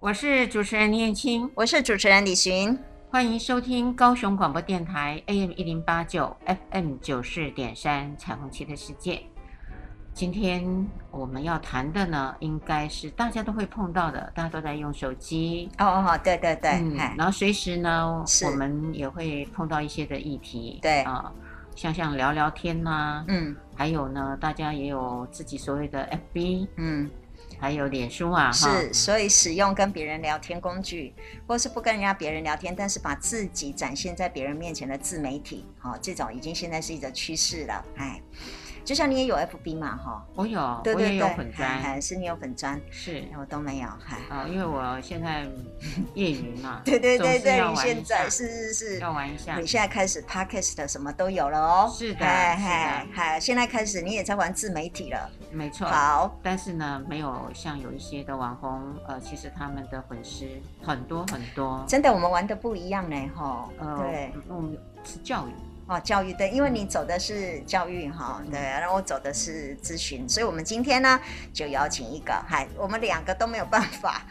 [0.00, 2.74] 我是主持人念青，我是主持人李寻，
[3.10, 9.20] 欢迎收听高雄广播电台 AM 一零八九 FM 九四点三彩虹旗的世界。
[10.14, 15.68] 今天我们要谈的呢，应该是大家都会碰到的，大家都在用手机。
[15.76, 20.78] 哦哦，对对对，嗯，然后随时呢，我们也会碰到一些的议题。
[20.80, 21.32] 对啊、呃，
[21.76, 27.10] 像像聊聊天呐、啊，嗯，还有呢，大家也有自己所谓的 FB，嗯。
[27.60, 31.14] 还有脸书啊，是，所以使用跟别人聊天工具，
[31.46, 38.20] 或是不跟人家别人聊天，但是把自己展现在别人面前的自媒体，哈，这种已经现在是一个趋势了，哎。
[38.82, 43.22] 就像你也有 FB 嘛，哈，我有，对对对，是你有粉砖，是。
[43.38, 45.46] 我都没有，哈，啊，因为我现在
[46.14, 60.46] 业余嘛， 对对对对，现在是是是，要玩一下，你现在开始 Podcast 的什么都有了哦，是的，嗨嗨嗨，现在开始你也在玩自媒体了，没错，好，但是呢，没有像有一些的网红，呃，其实他们的粉丝
[60.82, 65.50] 很多很多，真的，我们玩的不一样呢，哈，对，嗯，是教育。
[65.86, 71.18] 哦，教育对，因为你走的是教育哈，对，然后我走的是咨询，所以我们今天呢
[71.52, 74.22] 就邀请一个，嗨，我们两个都没有办法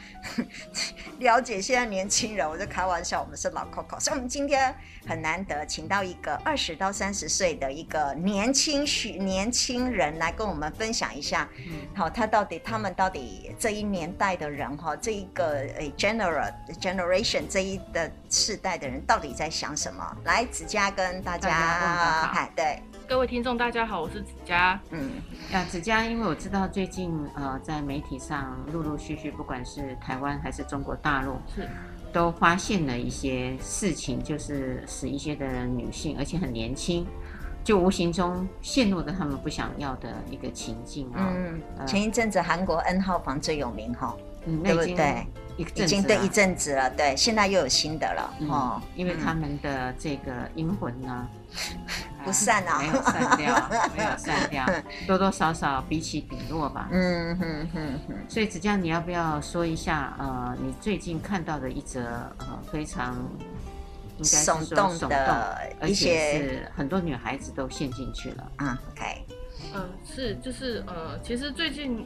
[1.20, 4.74] 了解现在年轻人，我就开玩笑，我们是老 Coco，所以我们今天
[5.10, 11.50] 很难得请到一个二十到三十岁的一个年轻许年轻人来跟我们分享一下，
[11.96, 20.18] 好、嗯，他到底他们到底这一年代的人哈，这一个诶 general generation 这一的世代的人到底在想什么？
[20.26, 21.50] 来，子佳跟大家。
[21.50, 24.80] 啊，嗨，对，各位听众，大家好，我是子佳。
[24.92, 25.14] 嗯，
[25.52, 31.68] 啊，子佳，因为我知道最近呃，在媒体上陆陆续续，不管是台湾还是中国大陆，是
[32.12, 37.06] 都发现了一些事情，就是使一些的女性，而且很年轻，
[37.64, 41.32] 就无形中陷入了他们不想要的一个情境啊。
[41.36, 44.16] 嗯，呃、前一阵子韩国 N 号房最有名哈。
[44.46, 45.28] 嗯，对不对？
[45.58, 51.28] 已经对一阵子了，对，现在又有新的了，哦，因为他们的这个阴魂呢，
[52.30, 54.64] 不散啊，没有散掉， 没有散掉，
[55.08, 56.88] 多多少少比起彼落吧。
[56.92, 58.16] 嗯哼哼哼。
[58.30, 60.14] 所以子佳，你要不要说一下？
[60.20, 62.02] 呃，你最近看到的一则
[62.38, 63.16] 呃非常
[64.18, 68.52] 应该是说耸动的，而且是很多女孩子都陷进去了。
[68.60, 69.26] 嗯，OK。
[69.74, 72.06] 嗯，是，就是呃，其实最近。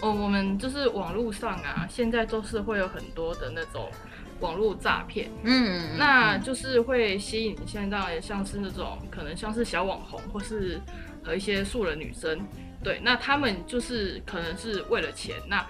[0.00, 3.90] 哦，我们就是网络上啊，现在都是会有很多的那种
[4.40, 10.80] 网络诈骗，嗯，那就是会吸引现在像是那种可能像是小网红或是
[11.24, 12.38] 呃一些素人女生，
[12.82, 15.66] 对，那他们就是可能是为了钱，那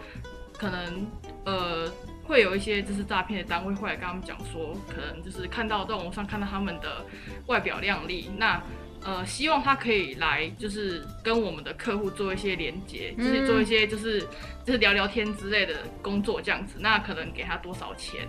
[0.56, 1.06] 可能
[1.44, 1.90] 呃
[2.24, 7.04] 会有一些就是诈骗的单位会来跟他们讲说，可能就是看到在网络上看到他们的
[7.46, 8.62] 外表靓丽，那。
[9.04, 14.20] 呃，希望他可以来，就是跟我们的客户做一些连接，就是做一些就是
[14.64, 16.78] 就是聊聊天之类的工作这样子。
[16.80, 18.28] 那可能给他多少钱？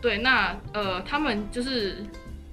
[0.00, 2.04] 对，那呃，他们就是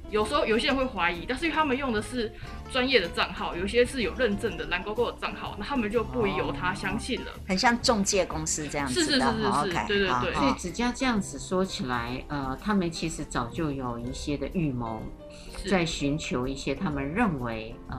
[0.09, 2.31] 有时候有些人会怀疑，但是因为他们用的是
[2.71, 7.31] 专业的账号，有些是有认证的蓝勾勾的账号，那他们就不宜由他相信了。
[7.47, 9.01] 很像中介公司这样子的。
[9.01, 10.33] 是是是是是，okay, 对对对。
[10.33, 15.01] 所以子佳这样子说起来，呃，他们其实早就有一些的预谋。
[15.69, 17.97] 在寻求一些他们认为呃，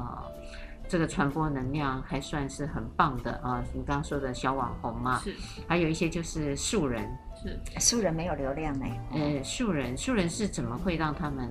[0.87, 5.35] 这个传播能量还算是很棒的啊、呃，你刚刚说的小网红嘛，是，
[5.67, 7.11] 还有一些就是素人，
[7.45, 8.87] 是素人没有流量呢。
[9.13, 11.51] 呃，素人素人是怎么会让他们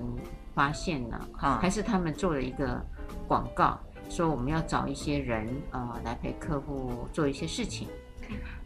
[0.54, 1.28] 发现呢？
[1.38, 2.84] 啊，还是他们做了一个
[3.28, 3.78] 广告，
[4.08, 7.88] 说我们要找一些人呃来陪客户做一些事情。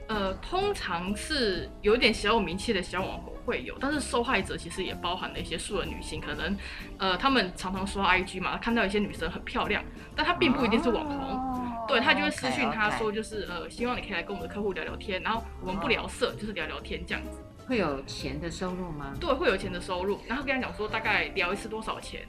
[0.08, 6.56] 呃，通常是有点小有名气的小网红会有，但是受害者其实也包含了一些素人女性，可能，
[6.98, 9.84] 呃，他们常常刷 IG 嘛，看到一些女生很漂亮，
[10.16, 17.44] 但她并不一定是网红，哦、对，他就会私讯她说，就是呃，希望你可以来跟我们的客户聊聊天，然后我们不聊色，就是聊聊天这样子。
[17.66, 19.12] 会有钱的收入吗？
[19.20, 22.26] 对，会有钱的收入，然后跟他讲说大概聊一次多少钱，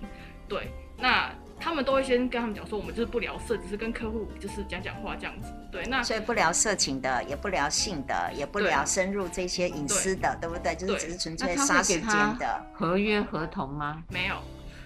[0.50, 1.31] 对，那。
[1.59, 5.53] 他们都会先跟他们讲说，我们就是不聊色，只是跟客户就是讲讲话这样子。
[5.72, 10.76] 对，那所以不聊色情的，也不聊性的，也不聊深入这些隐私的，对，对不对？
[10.76, 12.66] 就是只是纯粹杀时间的。
[12.73, 14.02] 合约合同吗？
[14.09, 14.35] 没有。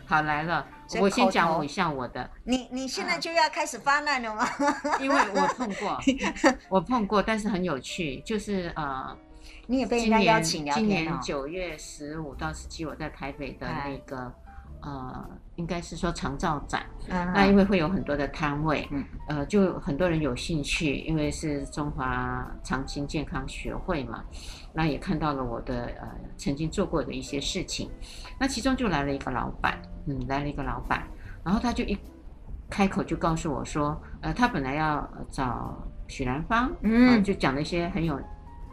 [0.06, 0.66] 好，来了，
[1.00, 2.30] 我先讲一下我的。
[2.44, 4.46] 你你现在就要开始发难了吗？
[5.00, 6.00] 因为我碰过，
[6.70, 9.16] 我碰过，但是很有趣，就是呃，
[9.68, 10.88] 你也被人家邀请聊天。
[10.88, 14.34] 今年九月十五到十七，我在台北的那个。
[14.86, 15.25] 呃，
[15.56, 24.24] 应该是说长照展，嗯、那因为会有很多的摊位，嗯、呃，就很多人有兴趣，因为是中华长青健康学会嘛，
[24.74, 26.08] 那也看到了我的呃
[26.38, 27.90] 曾经做过的一些事情，
[28.40, 31.04] 那其中就来了一个老板，嗯，来了一个老板，
[31.44, 31.96] 然后他就一
[32.70, 35.78] 开口就告诉我说，呃，他本来要找
[36.08, 38.20] 许兰芳，嗯、呃，就讲了一些很有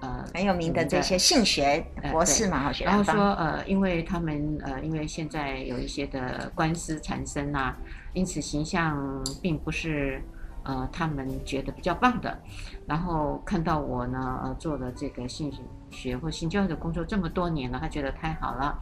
[0.00, 7.76] 呃很有名的这些性学博士嘛，好、呃、然后说呃，因为他们呃，因为现在有一些的官司缠身啊，
[8.12, 10.22] 因此形象并不是
[10.64, 12.38] 呃他们觉得比较棒的。
[12.86, 15.52] 然后看到我呢，呃，做了这个性
[15.90, 18.78] 学或性教育的工作这么多年了，他觉得太好了。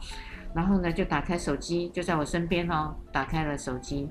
[0.55, 4.09] 然后呢，就打开手机，就在我身边哦，打开了手机，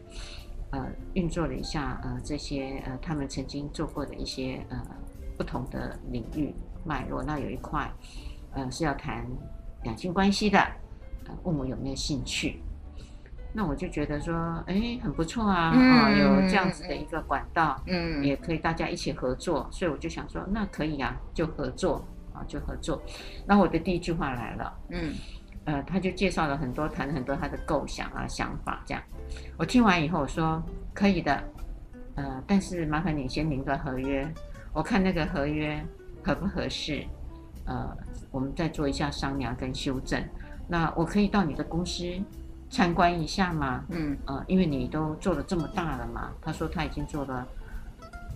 [0.70, 4.80] 呃，运作了一下呃这些呃他们曾经做过的一些呃
[5.36, 6.54] 不同的领域
[6.88, 7.22] 脉络。
[7.22, 7.88] 那有一块
[8.54, 9.24] 呃是要谈
[9.82, 10.58] 两性关系的，
[11.26, 12.62] 呃，问我有没有兴趣。
[13.52, 14.34] 那我就觉得说，
[14.66, 19.68] 哎，很不错啊，嗯、啊，有这样子的一个管道，嗯，也可以大家一起合作。
[19.70, 22.02] 所以我就想说，那可以啊，就合作
[22.32, 23.02] 啊，就合作。
[23.46, 25.12] 那我的第一句话来了，嗯。
[25.64, 29.02] 呃，他就介绍了很多，谈了很多他的构想啊、想法这样。
[29.58, 30.62] 我听完以后我说
[30.94, 31.44] 可以的，
[32.14, 34.26] 呃，但是麻烦你先领个合约，
[34.72, 35.78] 我看那个合约
[36.24, 37.04] 合不合适，
[37.64, 37.96] 呃，
[38.30, 40.22] 我们再做一下商量跟修正。
[40.66, 42.04] 那我可以到你的公司
[42.70, 43.84] 参观一下吗？
[43.88, 46.30] 嗯，呃，因为你都做了这么大了嘛。
[46.42, 47.46] 他说他已经做了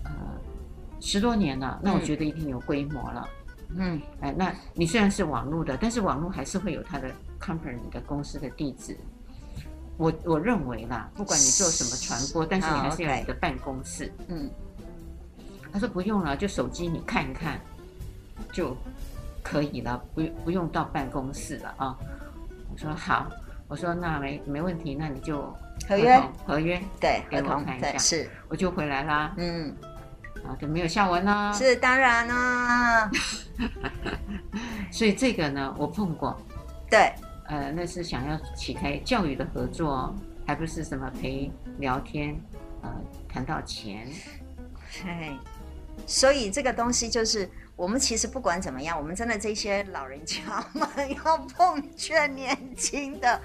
[0.05, 0.11] 呃
[0.99, 3.27] 十多年了，那我觉得一定有规模了。
[3.29, 3.39] 嗯
[3.75, 7.09] 嗯，哎，那你虽然是网络的，但是网络还是会有他的
[7.39, 8.95] company 的公司的地址。
[9.97, 14.11] 我我认为啦，不管你做什么传播，但是你还是有你的办公室。
[14.27, 14.49] 嗯，
[15.71, 17.59] 他说不用了，就手机你看一看
[18.51, 18.75] 就
[19.41, 21.97] 可以了，不不用到办公室了啊。
[22.71, 23.29] 我说好，
[23.67, 25.41] 我说那没没问题，那你就
[25.87, 29.33] 合约合约对，给我看一下，是，我就回来啦。
[29.37, 29.75] 嗯。
[30.45, 31.53] 啊，就没有下文啦。
[31.53, 33.09] 是当然啦。
[34.91, 36.37] 所以这个呢，我碰过。
[36.89, 37.13] 对，
[37.45, 40.13] 呃，那是想要启开教育的合作，
[40.45, 42.37] 还不是什么陪聊天，
[42.81, 42.91] 呃，
[43.29, 44.05] 谈到钱。
[45.01, 45.31] 嘿，
[46.05, 47.49] 所以这个东西就是，
[47.83, 50.41] 我们其实不管怎么样，我们真的这些老人家
[50.71, 50.87] 们
[51.25, 53.41] 要奉劝年轻的，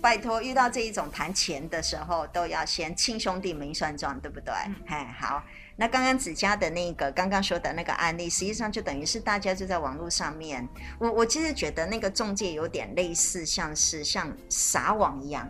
[0.00, 4.52] 拜托，遇到这一种谈钱的时候，都要先亲兄弟明算账，对不对？
[4.88, 5.40] 嘿，好。
[5.76, 10.68] 那刚刚子佳的那个刚刚说的那个案例，实际上就等于是大家就在网络上面。
[10.98, 15.48] 我我其实觉得那个中介有点类似，像是像撒网一样，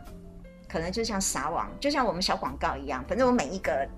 [0.69, 3.03] 可能就像撒网，就像我们小广告一样。
[3.09, 3.88] 反正我每一个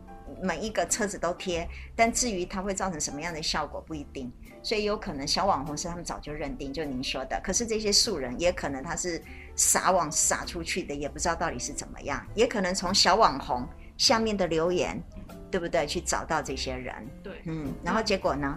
[0.43, 4.33] 每一个车子都贴，但至于它会造成什么样的效果不一定。
[4.63, 7.41] 所以有可能小网红是他们早就认定，就您说的。
[7.43, 9.23] 可是这些素人也可能他是
[9.55, 12.25] 撒网撒出去的，也不知道到底是怎么样。
[12.35, 15.03] 也可能从小网红下面的留言。
[15.51, 15.87] 对不对？
[15.87, 18.55] 去找到这些人，对，嗯，然后结果呢？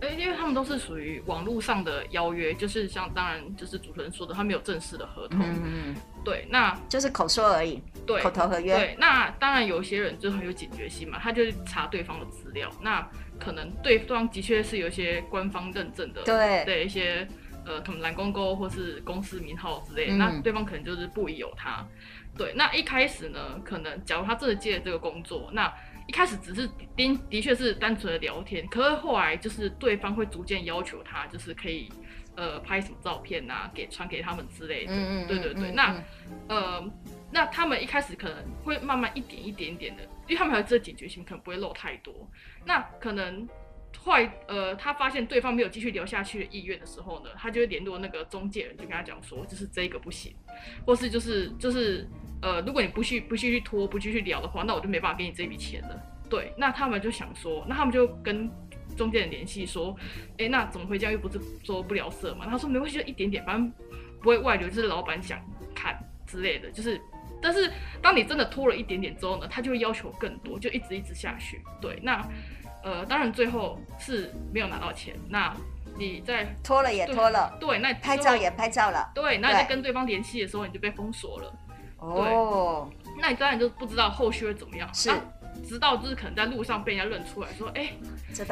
[0.00, 8.76] 哎，因为他们都是属于网络上的邀约，就是像当然就是主持人说的，他没有正式的合同，嗯嗯，对，那就是口说而已，对，口头合约。
[8.76, 13.08] 对，那当然有些人就很有警觉心嘛，他就查对方的资料，那
[13.38, 17.26] 可能对方的确是有一些官方认证的，对，对一些
[17.64, 21.82] 呃，可能蓝勾勾或是公司名号之类，嗯，那对方可能就是不疑有他。
[22.36, 25.72] 对，那一开始呢，可能假如他真的接了这个工作，那
[26.06, 31.88] 一开始只是的的确是单纯的聊天，可是后来就是对方会逐渐要求他，就是可以
[32.36, 34.92] 呃拍什么照片啊，给传给他们之类的。
[34.92, 35.26] 嗯嗯。
[35.26, 36.02] 对对对，嗯、那、嗯、
[36.48, 36.92] 呃
[37.32, 42.14] 那他们一开始可能会慢慢一点一点点的，因为他们还有这个警觉性，可能不会露太多。
[42.64, 43.46] 那可能
[44.06, 50.32] 后来呃他发现对方没有继续聊下去的意愿的时候呢，他就会联络那个中介人，就跟他讲说，就是这个不行，
[50.86, 52.08] 或是就是就是。
[52.42, 55.98] 呃，如果你不去不继续拖不继续聊的话，那我就没办法给你这笔钱了。
[56.28, 58.48] 对，那他们就想说，那他们就跟
[58.94, 59.96] 中介人联系说，
[60.36, 61.12] 哎、那怎么会这样？
[61.14, 62.46] 又不是说不聊色嘛？
[62.46, 63.72] 他说没关系，就一点点，反正
[64.20, 65.40] 不会外流，就是老板想
[65.74, 66.70] 看之类的。
[66.70, 67.00] 就是，
[67.40, 67.72] 但是
[68.02, 71.62] 当你真的拖了一点点之后呢，他就会要求更多，就一直一直下去。
[71.80, 72.22] 对，那
[72.86, 75.16] 呃，当然最后是没有拿到钱。
[75.28, 75.52] 那
[75.98, 81.52] 你在拖了也拖了，对，那拍照也拍照了，对，那你在跟对方联系的时候，你就被封锁了。
[81.98, 82.88] 哦，
[83.18, 84.88] 那你当然就不知道后续会怎么样。
[84.94, 85.10] 是，
[85.66, 87.90] 直到就是可能在路上被人家认出来说，哎，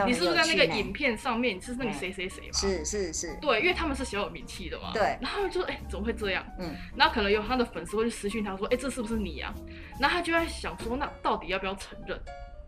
[0.05, 1.57] 你是不是在那个影片上面？
[1.57, 2.53] 你是那个谁谁谁嘛？
[2.55, 3.37] 是是是。
[3.41, 4.91] 对，因为他们是小有名气的嘛。
[4.93, 5.17] 对。
[5.21, 6.45] 然后就说，哎，怎么会这样？
[6.59, 6.75] 嗯。
[6.97, 9.55] 然后可能有他的粉丝会去私讯他说，哎，这是不是你啊？
[10.01, 12.19] 然后他就在想说，那到底要不要承认？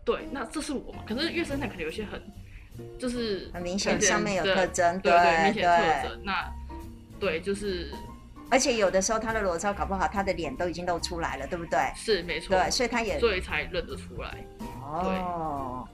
[0.07, 0.99] 对，那这是我嘛？
[1.05, 2.23] 可是月生态可能有些很，
[2.97, 6.21] 就是很明显上面有特征，对对，明显特征。
[6.23, 6.49] 那
[7.19, 7.91] 对，就是。
[8.49, 11.91] 而且有的时候他的裸照搞不好他的脸都已经露出来了，对不对？
[11.93, 12.57] 是没错。
[12.57, 14.37] 对，所以他也所以才认得出来。
[14.81, 15.85] 哦，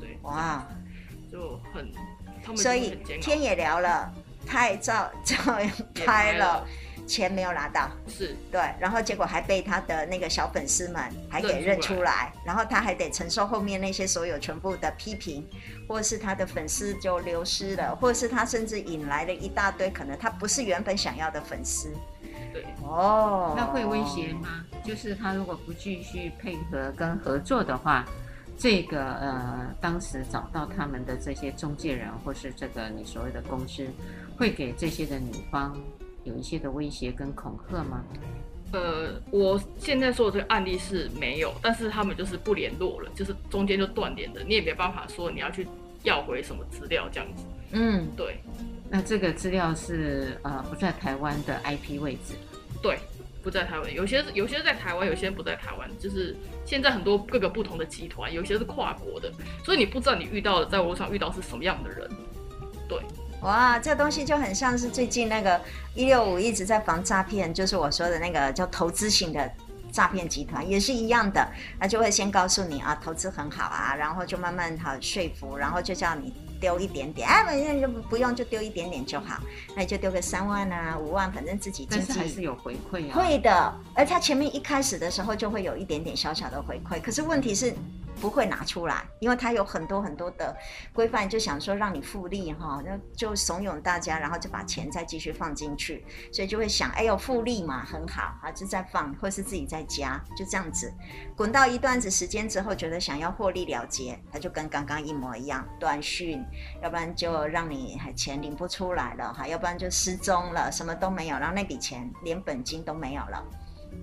[0.00, 0.66] 对，对哇，
[1.30, 1.92] 就很，
[2.42, 4.10] 他们所以天也聊了，
[4.46, 5.70] 拍照照样
[6.06, 6.66] 拍了，
[7.06, 8.36] 钱没有拿到，是。
[8.50, 15.46] 对，然后结果还被他的那个小粉丝们还给认出来，然后他还得承受后面那些所有全部的批评，
[15.88, 21.92] 或者是他的粉丝就流失了，或者是他甚至引来了一大堆可能他不是原本想要的粉丝。
[22.52, 22.64] 对。
[22.82, 24.64] 哦，那会威胁吗？
[24.84, 28.04] 就是他如果不继续配合跟合作的话，
[28.58, 33.86] 这个呃，当时找到他们的这些中介人，或是这个你所谓的公司，
[34.36, 35.76] 会给这些的女方
[36.24, 38.04] 有一些的威胁跟恐吓吗？
[38.72, 45.66] 呃，我现在说的这个案例是没有，但是他们就是不联络了，就是中间就断联的，你也没办法说你要去
[46.04, 47.44] 要回什么资料这样子。
[47.72, 48.38] 嗯，对。
[48.88, 52.34] 那这个资料是呃不在台湾的 IP 位置，
[52.82, 52.98] 对，
[53.42, 56.36] 不在台湾，有些有些在台湾，有些不在台湾，就是
[56.66, 59.32] 现在很多各个不同的集团，有些是跨国的，
[59.64, 62.06] 所以你不知道你遇到的在网络上遇到是什么样的人，
[62.86, 62.98] 对，
[63.42, 65.60] 哇，这东西就很像是最近那个
[65.94, 69.50] 一六五一直在防诈骗，就是我说的那个叫投资型的
[69.92, 71.46] 诈骗集团，也是一样的，
[71.78, 76.32] 他就会先告诉你啊，投资很好啊，然后就慢慢好说服，然后就叫你。
[76.62, 79.42] 丢一点点，哎，反正就不用，就丢一点点就好。
[79.74, 83.14] 那你就丢个三万啊，五万，反正自己经济还是有回馈啊。
[83.14, 87.74] 会的，而他前面一开始的时候就会有一点点小小的回馈，可是问题是。
[88.22, 90.56] 不会拿出来，因为他有很多很多的
[90.92, 100.94] 规范，就想说让你复利哈，那就怂恿大家，然后就把钱再继续放进去，所以就会想，哎呦复利嘛很好，啊就再放，或是自己在加，就这样子
[101.36, 106.40] 滚到一段子时间之后，觉得想要获利了结，他就跟刚刚一模一样，断讯，
[106.80, 113.44] 要不然就让你钱领不出来了哈，要不然就失踪了，什么都没有，然后那笔钱连本金都没有了。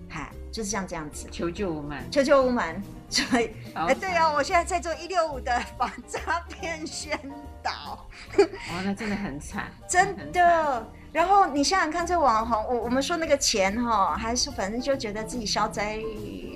[0.09, 2.81] 嗨，就是像这样子，求救无门，求救无门。
[3.09, 7.19] 所以，哎，对啊，我现在在做一六五的防诈骗宣
[7.63, 8.07] 导。
[8.37, 10.87] 哦，那真的很惨，真的。
[11.11, 15.97] 然后你想想看，这网红，我我们说那个钱哈，还是反正就觉得自己消灾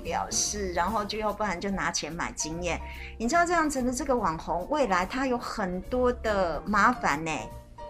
[0.04, 2.80] 了事，然后就要不然就拿钱买经验。
[3.18, 7.32] 你知道这样子的这个网红，未来他有很多的麻烦呢。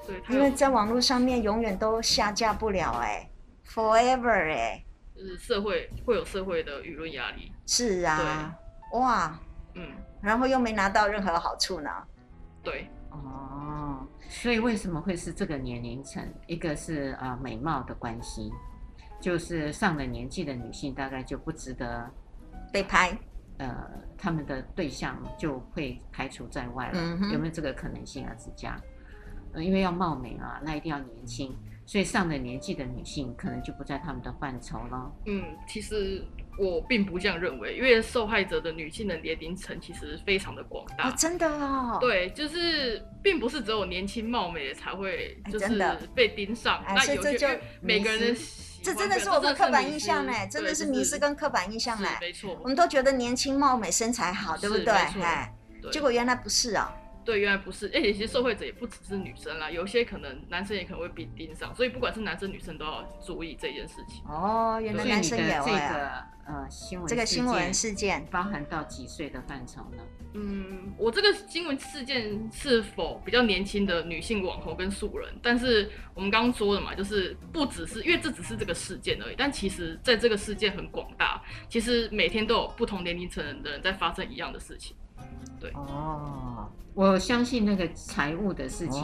[0.07, 3.29] 对，因为在网络上面永远都下架不了哎
[3.71, 4.83] ，forever 哎。
[5.25, 8.54] 就是社会会有社会的舆论压力，是啊，
[8.93, 9.40] 哇，
[9.73, 9.90] 嗯，
[10.21, 11.90] 然后又没拿到任何好处呢，
[12.62, 16.23] 对，哦，所以为什么会是这个年龄层？
[16.47, 18.52] 一个是呃美貌的关系，
[19.19, 22.07] 就是上了年纪的女性大概就不值得
[22.71, 23.19] 被拍，
[23.57, 23.75] 呃，
[24.19, 28.35] 他们的对象就会排除在外了，嗯、有没有这个可能性啊？
[28.35, 28.78] 子佳，
[29.54, 31.57] 呃，因为要貌美啊，那一定要年轻。
[31.87, 35.12] 所以上了年纪的女性可能就不在他们的范畴了。
[35.26, 36.25] 嗯，其实
[36.59, 41.11] 我并不这样认为，因为受害者的女性的年龄层其实非常的广大。
[41.11, 41.99] 哦，真的哦。
[42.00, 46.83] 对，就是并不是只有年轻貌美的才会就是被盯上。
[46.87, 47.47] 哎、那有些就
[47.81, 48.41] 每个人的
[48.83, 52.19] 这真的是我们刻板印象哎，真的是迷失跟刻板印象哎。
[52.21, 52.59] 没错。
[52.62, 54.93] 我们都觉得年轻貌美身材好，对不对？
[54.93, 55.55] 哎，
[55.93, 56.95] 结果原来不是啊。
[57.25, 64.23] 对，原来不是，而且其实受害者也不只是女生啦，有些可能男生也可能会被盯上，所以不管是男生女生都要注意这件事情。
[64.26, 65.88] 哦，原来男生也会啊。
[65.88, 70.02] 这个呃新闻，这个新闻事件包含到几岁的范畴呢？
[70.35, 75.33] 嗯，我这个新闻事件是否比较年轻的女性网红跟素人？
[75.43, 84.95] 但是我们刚刚说的嘛，就是不只是因为这只是这个事件而已，但其实在这个事件很广大，其实每天都有不同年龄层的人在发生一样的事情。
[85.61, 86.69] 对哦。
[86.95, 89.02] 我相信那个财务的事情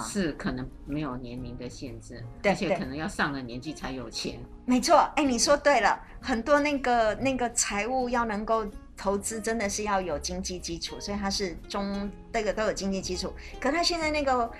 [0.00, 4.38] 是可能没有年龄的限制，而且可能要上了年纪才有钱。
[4.64, 8.64] 没错，哎，你说对了，很多那个那个财务要能够
[8.96, 13.32] 投资，真的是要有经济基础，所以它是中这个都有经济基础。
[13.60, 14.50] 可他现在那个。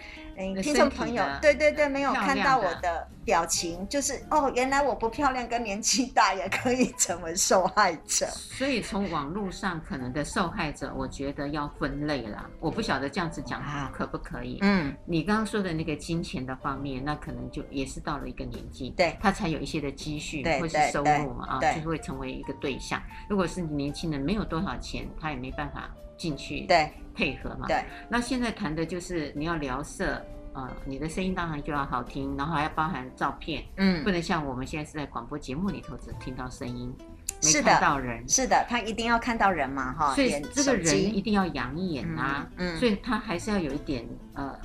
[0.62, 8.24] 听众朋友，对对对，没有看到我的表情，就是哦，原来我不漂亮跟年纪大也可以成为受害者。
[8.28, 12.48] 所以从网络上可能的受害者，我觉得要分类啦。
[12.60, 13.60] 我不晓得这样子讲
[13.92, 14.58] 可不可以？
[14.60, 23.02] 嗯，你刚刚说的那个金钱的方面，那可能就也是到了一个年纪，对，他才有一些的积蓄或是收入嘛啊，就会成为一个对象。
[23.28, 26.60] 如果是你年轻人，没有多少钱，他也没办法进去。
[26.68, 26.92] 对。
[27.18, 27.84] 配合嘛，对。
[28.08, 30.14] 那现在谈的就是你要聊色，
[30.52, 36.94] 啊、呃，你的声音当然就要好听，然后还要包含照片，嗯，不能像我们现在是在广播节目里头只听到声音，
[37.42, 38.20] 没看到人。
[38.28, 40.14] 是的，是的，他一定要看到人嘛，哈。
[40.14, 44.56] 所以这个人一定要养眼啊，嗯，嗯，所以他还是要有一点呃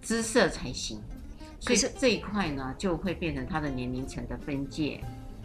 [0.00, 0.98] 姿色才行。
[1.60, 4.98] 所以这一块呢，就会变成他的年龄层的分界。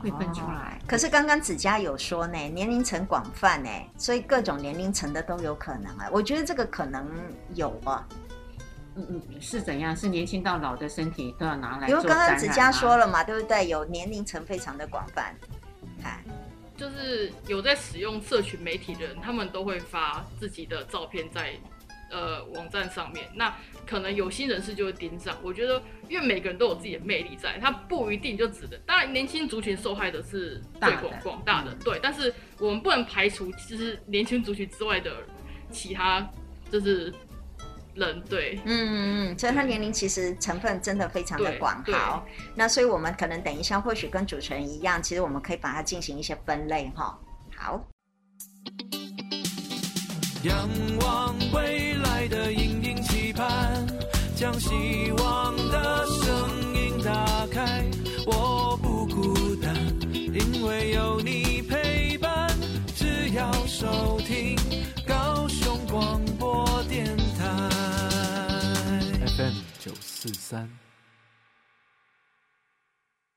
[0.03, 6.09] 会分出来，可是刚刚子佳有说呢，年龄层广泛呢，所以各种年龄层的都有可能啊。
[6.11, 7.09] 我觉得这个可能
[7.55, 8.05] 有啊，
[8.95, 9.95] 嗯嗯，是怎样？
[9.95, 11.87] 是年轻到老的身体都要拿来？
[11.87, 13.65] 因为刚刚子佳说了嘛，对不对？
[13.69, 15.33] 有年龄层非常的广泛，
[16.03, 16.21] 哎，
[16.75, 21.53] 就是有在使用社群媒体的人，他们都会发自己的照片在
[22.13, 23.25] 呃网站上面。
[23.33, 23.53] 那
[23.85, 25.35] 可能有心人士就会盯上。
[25.41, 28.79] 我觉得，因为每个人都有自己的魅力在，他不一定就只能。
[28.85, 31.99] 当然，年轻族群受害的是最广广大的，嗯、对。
[32.03, 35.11] 但是我们不能排除，其实年轻族群之外的
[35.71, 36.29] 其他，
[36.71, 37.11] 就是。
[37.95, 38.95] 人对，嗯嗯
[39.29, 41.83] 嗯，所以他年龄其实成分真的非常的广。
[41.83, 47.15] 好，那所以我们可能等一下或许跟主持人一样，其实我们可以把它进行一些分类哈。
[47.55, 47.87] 好。
[50.43, 50.69] 仰
[50.99, 53.87] 望未来的隐隐期盼，
[54.35, 57.85] 将希望的声音打开，
[58.25, 59.73] 我不孤单，
[60.11, 62.49] 因为有你陪伴，
[62.93, 64.57] 只要收听
[65.07, 67.05] 高雄广播电
[67.37, 67.69] 台。
[69.37, 70.69] ，FM 九四三，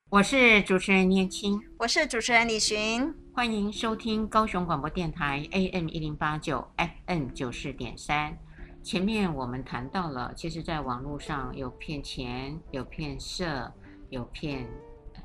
[0.09, 8.39] 我是主持人念青，我是主持人李寻，欢迎收听高雄广播电台 AM 一零八九 FM 九四点三。
[8.85, 13.73] 前面我们谈到了，其实在网络上有骗钱，有骗色，
[14.09, 14.69] 有骗。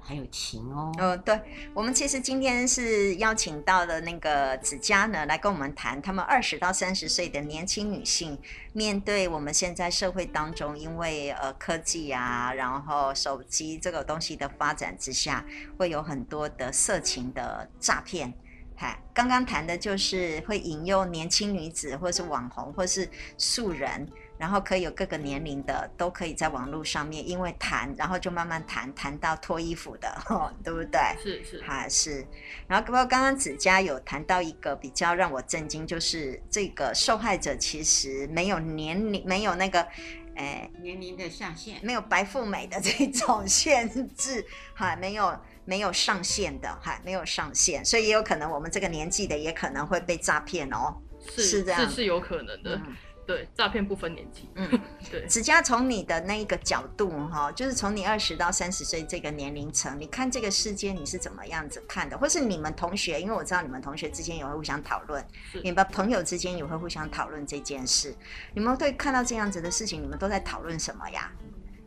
[0.03, 1.39] 还有情哦，嗯、对，
[1.73, 8.37] 我们其实今天是邀请到了那个子佳呢，来跟我们谈，他们二十到三十岁的年轻女性，
[8.73, 15.45] 面对我们现在社会当中，因为呃科技啊，然后手机这个东西的发展之下，
[15.77, 18.33] 会有很多的色情的诈骗。
[18.75, 24.07] 嗨，刚刚谈的就是会引诱年轻女子，或是网红，或是素人。
[24.41, 30.99] 然后可以有各个年龄的，都可以在网络上面，因为谈，然后就慢慢谈，谈到脱衣服的， 哦、对不对？
[31.21, 32.25] 是是还是。
[32.67, 39.87] 然后包括刚刚子佳有谈到一个比较让我震惊，就是这个受害者其实没有年龄，没有那个，
[40.35, 44.43] 哎，年龄的下限，没有白富美的这种限制，
[44.73, 50.97] 哈没有没有上限的，哈没有上限，所以也有可能我们这个年纪的也可能会被诈骗哦，
[51.29, 52.75] 是是这样，是是有可能的。
[52.75, 52.95] 嗯
[53.31, 54.49] 对，诈骗不分年纪。
[54.55, 54.67] 嗯，
[55.09, 55.25] 对。
[55.25, 62.17] 子佳从你的那一个角度哈，就是从你二十到三十岁这个年龄层，你看这个世界你是怎么样子看的？
[62.17, 65.25] 或是你们同学，因为我知道你们同学之间也会互相讨论，
[65.63, 68.13] 你们朋友之间也会互相讨论这件事。
[68.53, 71.31] 你们对看到这样子的事情，你们都在讨论什么呀？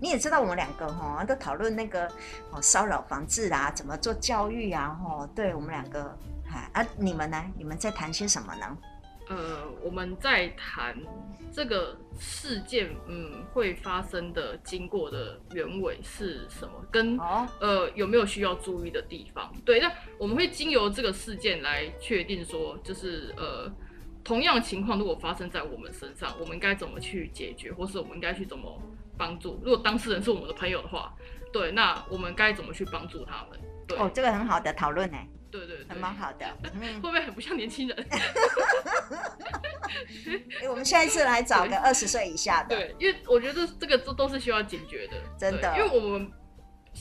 [0.00, 2.06] 你也知道我们两个哈都讨论那个
[2.50, 4.88] 哦骚扰防治啊，怎么做教育啊？
[4.88, 6.18] 哈，对我们两个，
[6.52, 7.42] 哎啊，你们呢？
[7.56, 8.76] 你们在谈些什么呢？
[9.28, 10.94] 呃，我们在谈
[11.50, 16.84] 这个事件，嗯，会发生的经过的原委是什么？
[16.90, 19.50] 跟、哦、呃有没有需要注意的地方？
[19.64, 23.72] 对，那我们会经由这个事件来确定说，就是呃
[24.22, 28.78] 同样情况如果发生在我们身上，我们应该怎么去解决，或是我们应该去怎么
[29.16, 29.58] 帮助？
[29.64, 31.14] 如果当事人是我们的朋友的话，
[31.52, 33.58] 对，那我们该怎么去帮助他们？
[33.88, 35.16] 对，哦，这个很好的讨论呢。
[35.60, 36.44] 对对，对，还蛮好的。
[36.74, 37.96] 嗯、 会不会很不像年轻人？
[40.60, 42.74] 欸、 我们下一次来找个二十岁以下的。
[42.74, 45.72] 对，因为我觉得这个都都是需要解决的，真的。
[45.78, 46.28] 因为我们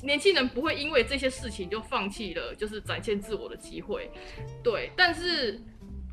[0.04, 4.12] 年轻人不会因为这些事情就放弃了，就是展现自我的机会。
[4.64, 5.60] 对，但是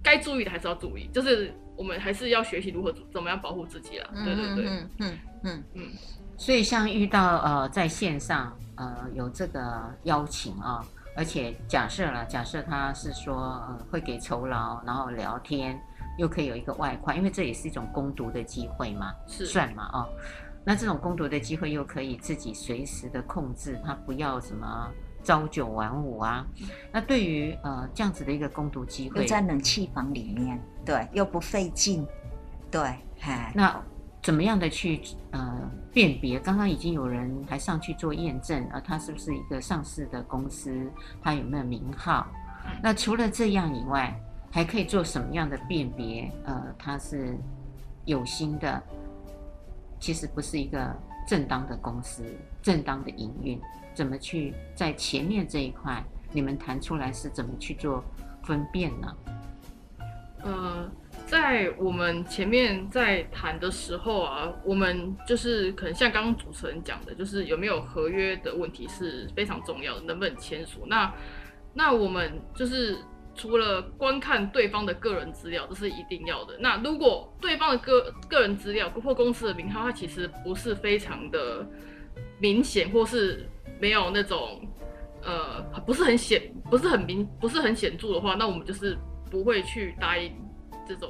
[0.03, 4.09] 该注意的还是要注意，就是我们还是要学习如何怎么样保护自己啦。
[4.25, 5.93] 对对对，嗯嗯嗯嗯。
[6.39, 10.83] 所以像遇到呃在线上呃有这个邀请啊。
[11.17, 15.79] 而且假设了，假设他是说，呃，会给酬劳，然后聊天，
[16.19, 20.09] 又可以有一个外快，因为这也是一种攻读的机会嘛，是算嘛，哦，
[20.65, 24.89] 那这种攻读的机会又可以自己随时的控制，他不要什么
[25.23, 26.47] 朝九晚五啊。
[26.93, 32.07] 那对于呃这样子的一个攻读机会，又在冷气房里面，对，又不费劲，
[32.71, 32.81] 对，
[33.19, 33.83] 嗨，那。
[34.23, 36.39] 怎么样的去呃辨别？
[36.39, 40.91] 刚刚已经有人还上去做验证，啊，他是不是一个上市的公司？
[41.23, 42.27] 他有没有名号？
[42.83, 44.15] 那除了这样以外，
[44.51, 46.31] 还可以做什么样的辨别？
[46.45, 47.35] 呃，他是
[48.05, 48.83] 有心的，
[49.99, 50.95] 其实不是一个
[51.27, 52.23] 正当的公司，
[52.61, 53.59] 正当的营运，
[53.95, 58.05] 怎么去在前面这一块，你们谈出来是怎么去做
[58.45, 59.17] 分辨呢？
[61.51, 70.87] 在我们前面在谈的时候啊，我们就是可能像刚刚主持人讲的，就是有没有合约的问题是非常重要的，能不能签署？
[70.87, 71.13] 那
[71.75, 72.97] 那我们就是
[73.35, 76.57] 除了观看对方的个人资料，这是一定要的。
[76.61, 81.67] 那如果对方的个个人资料，或公司的名号，它其实不是非常的
[82.39, 83.45] 明显，或是
[83.81, 84.65] 没有那种
[85.25, 88.97] 呃不是很显，不是很明，不是很显著的话，那我们就是
[89.29, 90.33] 不会去答应。
[90.89, 91.09] 这种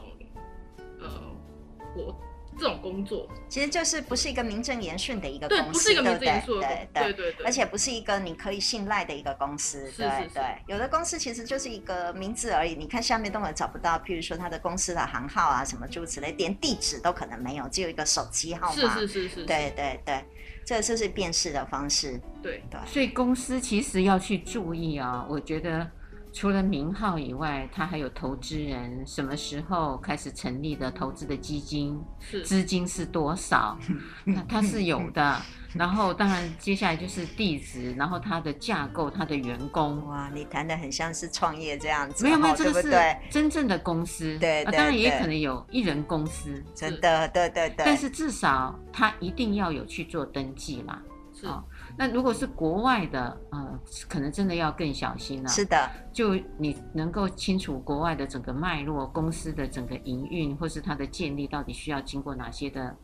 [1.97, 2.17] 呃，我
[2.59, 10.43] 这种工作，其实就是不是一个名正言顺的一个公司，对，不是一个名正言顺的，对对对对，而且不是一个你可以信赖的一个公司，对对。
[10.67, 20.25] 有的公司其实就是一个名字而已，你看下面都能找不到，譬如说他的公司的行号啊，什么诸如此类，连地址都可能没有，只有一个手机号码，是是是是，对对对，
[20.67, 22.79] 这就是辨识的方式，对对。
[22.85, 25.89] 所以公司其实要去注意啊，我觉得。
[26.33, 32.01] 除了名号以外，他还有投资人，什么时候开始成立的投资的基金，
[32.45, 33.77] 资金是多少？
[34.25, 35.41] 那它是有的。
[35.73, 40.05] 然后当然接下来就是地址，然后他的架构，他的员工。
[40.09, 42.93] 哇，你谈的很像是创业这样子，没有没有，这个是
[43.31, 44.37] 真正的公司。
[44.39, 47.85] 对，当然也可能有一人公司，真的，对对对。
[47.87, 51.01] 但是至少他一定要有去做登记啦。
[51.33, 51.47] 是。
[51.97, 55.49] 那如果是国外的，呃，可能真的要更小心了。
[55.49, 62.97] 是的，就你能够清楚国外的整个脉络，公司的整个营运，或是它的建立，到底需要经过哪些的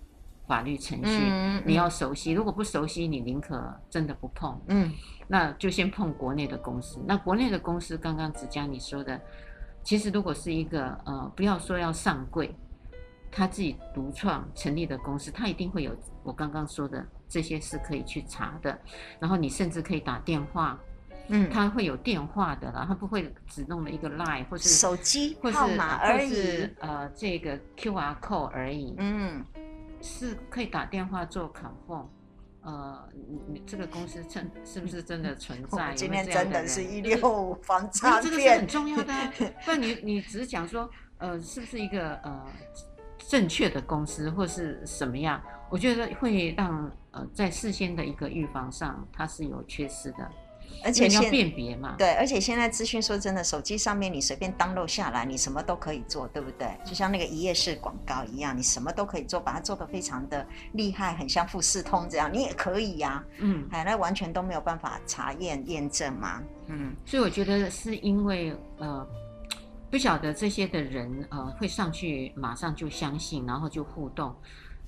[0.46, 2.32] 法律程序，嗯、你要熟悉。
[2.32, 4.58] 如果不熟悉，你宁可真的不碰。
[4.68, 4.90] 嗯，
[5.28, 6.98] 那就先碰国内的公司。
[7.06, 9.20] 那国内的公司，刚刚子佳你说的，
[9.82, 12.54] 其实如果是一个呃，不要说要上柜，
[13.30, 17.04] 他自己独创成立的公司，他一定会有我刚刚说的。
[17.28, 18.78] 这些是可以去查的，
[19.18, 20.78] 然后你甚至可以打电话，
[21.28, 29.44] 嗯，他会有电话的啦，他不会只弄了一个 line 或是手机号码而已，或是呃这个 QR code 而已，嗯，
[30.00, 32.06] 是可以打电话做 confirm，
[32.62, 33.08] 呃，
[33.48, 35.94] 你这个公司真是不是真的存在？
[35.98, 39.12] 今天真的是一六五防诈骗，这个是很重要的，
[39.64, 42.46] 不然你你只是讲说，呃，是不是一个呃
[43.28, 45.40] 正确的公司或是什么样？
[45.70, 46.90] 我觉得会让。
[47.16, 50.30] 呃，在事先的一个预防上，它是有缺失的，
[50.84, 51.94] 而且要辨别嘛。
[51.96, 56.68] 对，而且现在资讯说真的，手机上面你随便 download 下来，你什么都可以做，对不对？
[56.84, 63.24] 就像那个一页式广告一样，你什么都可以做，把它做得非常的厉害，很像富士通这样，你也可以呀、啊。
[63.38, 66.42] 嗯，哎，那完全都没有办法查验验证嘛。
[66.66, 69.08] 嗯，所以我觉得是因为呃，
[69.90, 74.34] 不晓得这些的人呃会上去马上就相信，然后就互动。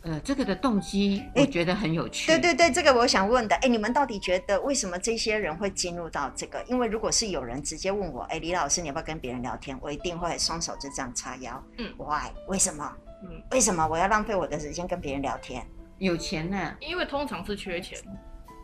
[0.02, 2.28] 呃，这个的动机我觉得很有趣。
[2.28, 6.62] 对对对，这个我想问的，哎，你们到底觉得为什么这些人会进入到这个？
[6.68, 9.76] 因为如果是有人直接问我，哎，李老师，你要不要跟别人聊天？
[9.82, 11.60] 我一定会双手就这样叉腰。
[11.78, 12.30] 嗯，Why？
[12.46, 12.88] 为什么？
[13.24, 15.66] 嗯，为什么我要浪费我的时间跟别人聊天？
[15.98, 16.76] 有钱呢？
[16.78, 17.98] 因为通常是缺钱。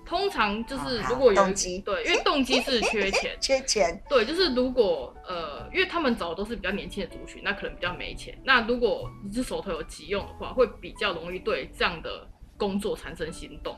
[0.05, 8.39] 通常就是如果有动机，对，因为动机是缺钱， 缺钱，对，就是如果呃，因为他们找的都是比较年轻的族群，那可能比较没钱。
[8.45, 13.77] 那如果你是手头有急用的话，会比较容易对这样的工作产生心动。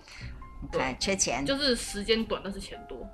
[0.73, 3.09] 对，缺钱，就是时间短，但是钱多。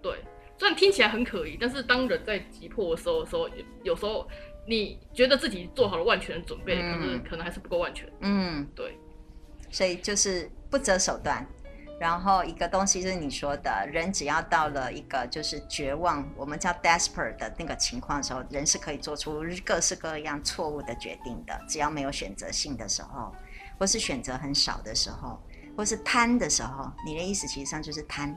[0.00, 0.12] 对，
[0.56, 4.28] 虽然听起来很可疑，但是当人在急迫的时候的时候，有有时候
[4.68, 8.08] 你觉得自己做好了万全的准备，嗯、可是可能还是不够万全。
[8.20, 8.96] 嗯，对，
[9.70, 11.44] 所以就是不择手段。
[12.02, 21.56] 然后一个东西是你说的，人只要到了一个就是绝望，我们叫 desperate 的那个情况的时候，人是可以做出各式各样错误的决定的。
[21.68, 23.32] 只要没有选择性的时候，
[23.78, 25.40] 或是选择很少的时候，
[25.76, 28.36] 或是贪的时候，你的意思其实上就是贪。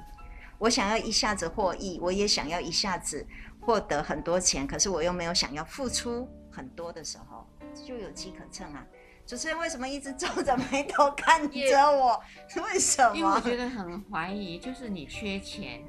[0.59, 3.25] 我想要一下子获益，我也想要一下子
[3.61, 8.85] 获得很多钱，可是我又没有想要付出很多的时候，就有机可乘啊。
[9.25, 12.21] 主持人为什么一直皱着眉头看着我.
[12.63, 13.15] 为什么？
[13.15, 15.81] 因为我觉得很怀疑，就是你缺钱，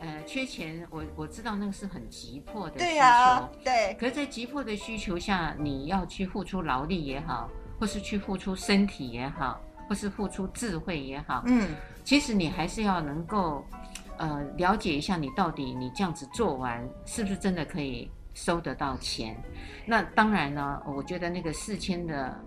[0.00, 3.96] 呃，缺钱，我我知道那个是很急迫的需求，对啊，对。
[3.98, 7.48] 可是，在急迫的需求下，你要去付出劳力也好，
[7.80, 11.70] 或是去付出身体也好，或是付出智慧也好，嗯，
[12.04, 13.64] 其实你还是要能够，
[14.18, 19.34] 呃，了解一下你到底你这样子做完，是不是真的可以收得到钱？
[19.86, 22.38] 那当然呢，我觉得那个四千的。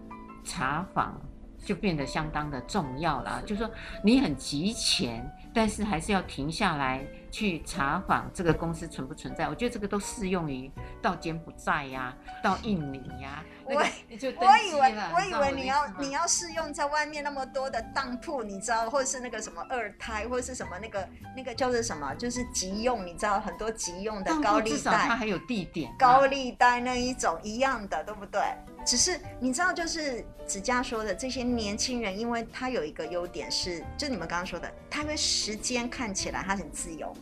[0.47, 1.21] 查访
[1.57, 3.69] 就变得相当的重要了，就是说
[4.01, 9.49] 你很急钱，但是还是要停下来去查访这个公司存不存在。
[9.49, 13.43] 我觉得这个都适用于到柬埔寨呀，到印尼呀。
[13.69, 28.41] 我我以为我以为你要你要试用在外面那么多的当铺，你知道，或者是那个什么二胎，或者是什么那个那个叫做什么，就是急用，你知道很多急用的高利贷，它还有地点，高利贷那一种一样的，对不对？
[28.85, 37.21] 只是你知道，就是子佳说的这些年轻人，因为他有一个优点是，就你们刚刚说的，他因为时间看起来他很自由，是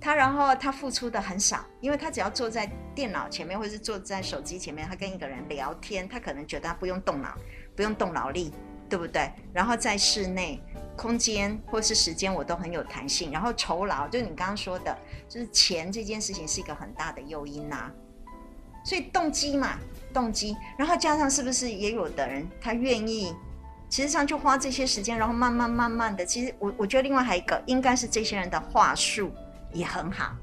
[0.00, 7.34] 他，然后他付出的很少，因为他只要坐在电脑前面，或是坐在手机前面，他跟一个人聊天，他可能觉得他不用动脑，
[7.76, 8.52] 不用动脑力，
[8.88, 9.30] 对不对？
[9.52, 10.58] 然后在室内
[10.96, 14.96] 空间或是时间，我都很有弹性，然后酬劳，就你刚刚说的，
[15.28, 17.90] 就是钱这件事情是一个很大的诱因呐、
[18.84, 19.78] 所以动机嘛，
[20.14, 23.34] 动机，然后加上是不是也有的人他愿意，
[23.90, 29.30] 其实上就花这些时间，然后慢慢慢慢的，其实我我觉得另外还有一个，应该是这些人的话术
[29.72, 30.34] 也很好，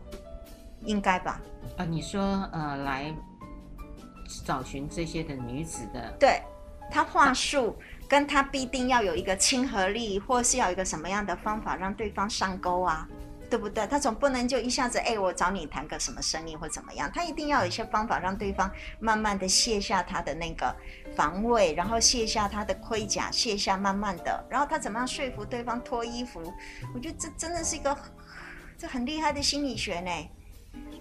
[0.82, 1.42] 应该吧？
[1.78, 3.14] 啊，你说呃来
[4.46, 6.42] 找寻这些的女子的，对，
[6.92, 13.08] 她话术跟他必定要有一个亲和力，或是要有一个什么样的方法让对方上钩啊？
[13.50, 13.88] 对不对？
[13.88, 17.10] 他总不能就一下子，哎，我找你谈个什么生意或怎么样？
[17.14, 20.76] 他一定要有一些方法，让对方慢慢的卸下他的那个
[21.16, 26.42] 防卫，然后卸下他的盔甲，卸下慢慢的，然后他怎么样说服对方脱衣服？
[26.94, 27.98] 我觉得这真的是一个
[28.78, 30.12] 这很厉害的心理学呢。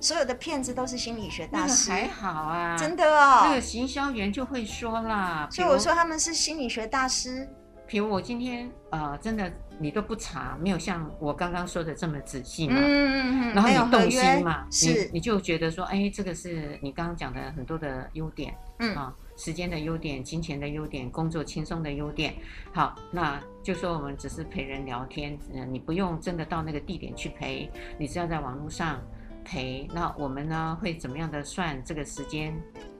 [0.00, 3.42] 所有的骗子都是心理学大师，还好啊，真的哦。
[3.44, 7.48] 那个行销员就会说啦，所以我说他们是心理学大师。
[7.86, 9.52] 比如我今天呃，真的。
[9.78, 12.76] 你都不查，没有像我刚刚说的这么仔细嘛？
[12.78, 13.54] 嗯嗯嗯。
[13.54, 14.66] 然后你动心嘛？
[14.70, 22.34] 是你，你就觉得说，哎，这个是你刚刚讲的很多的优点，嗯啊，时间的优点、金钱的优点、工作轻松的优点。
[22.72, 29.00] 好，那就说我们只是陪人聊天，嗯，你不用真的到那个地点去陪，你只要在网络上
[29.44, 29.88] 陪。
[29.94, 32.54] 那我们呢，会怎么样的算这个时间？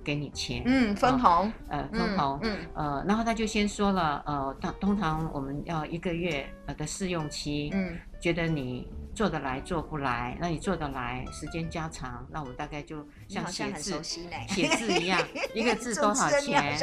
[0.05, 15.18] 给你钱，嗯，分红，呃，分红，嗯，呃，然后他就先说了，呃，通通常我们要一个月呃的试用期，嗯，觉得你做得来做不来，那你做得来，时间加长，那我们大概就像写字 写字一样，
[15.55, 16.76] 一个字 多少钱？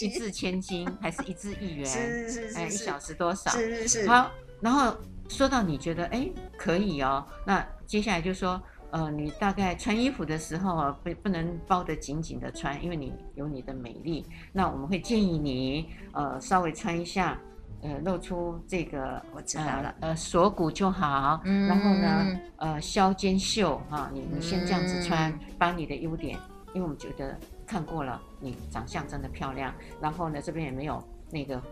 [0.00, 1.84] 一字千金还是一字一元？
[1.84, 3.50] 是是是，哎，一小时多少？
[3.50, 4.08] 是是是。
[4.08, 4.96] 好，然后
[5.28, 8.62] 说到你觉得哎可以哦，那接下来就说。
[8.90, 14.24] 呃，你大概穿衣服的时候啊，不不能包得紧紧的穿，因为你有你的美丽。
[14.52, 17.36] 那我们会建议你，呃，稍微穿一下，
[17.84, 21.40] 呃，露出这个，我知道了，呃，呃锁骨就好。
[21.44, 21.68] 嗯。
[21.68, 26.36] 然后呢，呃，削肩袖啊，你你先这样子穿，嗯、把你的优点，
[26.72, 29.72] 因为我们觉得看过了，你长相真的漂亮。
[30.00, 31.62] 然后呢，这边也没有那个。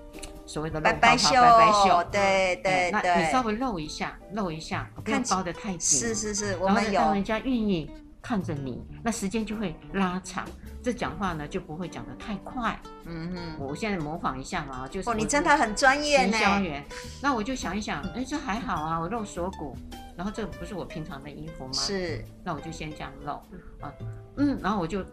[0.44, 6.00] 所谓的露白袖，白白袖，对对对，那你稍微露一下，露一下，不要包得太紧。
[6.00, 7.00] 是是是，我们有。
[7.00, 7.88] 让人家愿意
[8.20, 10.44] 看着你，那时间就会拉长，
[10.82, 12.78] 这讲话呢就不会讲得太快。
[13.04, 15.08] 嗯嗯，我现在模仿一下嘛，就是。
[15.08, 16.36] 哦，你真的很专业呢。
[16.36, 16.84] 行销员，
[17.22, 19.76] 那我就想一想，哎，这还好啊，我露锁骨，
[20.16, 21.72] 然后这不是我平常的衣服吗？
[21.72, 22.24] 是。
[22.44, 23.32] 那我就先这样露，
[23.80, 23.92] 啊，
[24.36, 25.04] 嗯，然后我就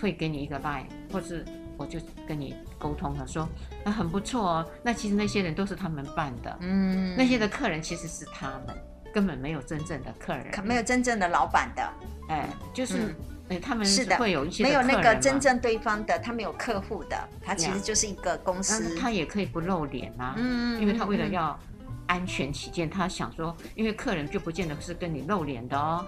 [0.00, 1.44] 会给你一个 line，或是。
[1.78, 3.48] 我就跟你沟通了，说
[3.82, 4.70] 那很不错哦。
[4.82, 8.76] 那其实那些人都是他们办的，嗯，那些的客人其实是他们，
[9.14, 11.82] 根本没有真正的客人，没有真正的老板的，
[12.28, 13.14] 哎，就是，
[13.50, 21.58] 哎，他们是会有一些没有那个真正对方的，他没有客户的，他其实就是一个公司，他也可以不露脸啊，嗯，因为他为了要
[22.06, 26.06] 安全起见，他想说，因为客人就不见得是跟你露脸的哦，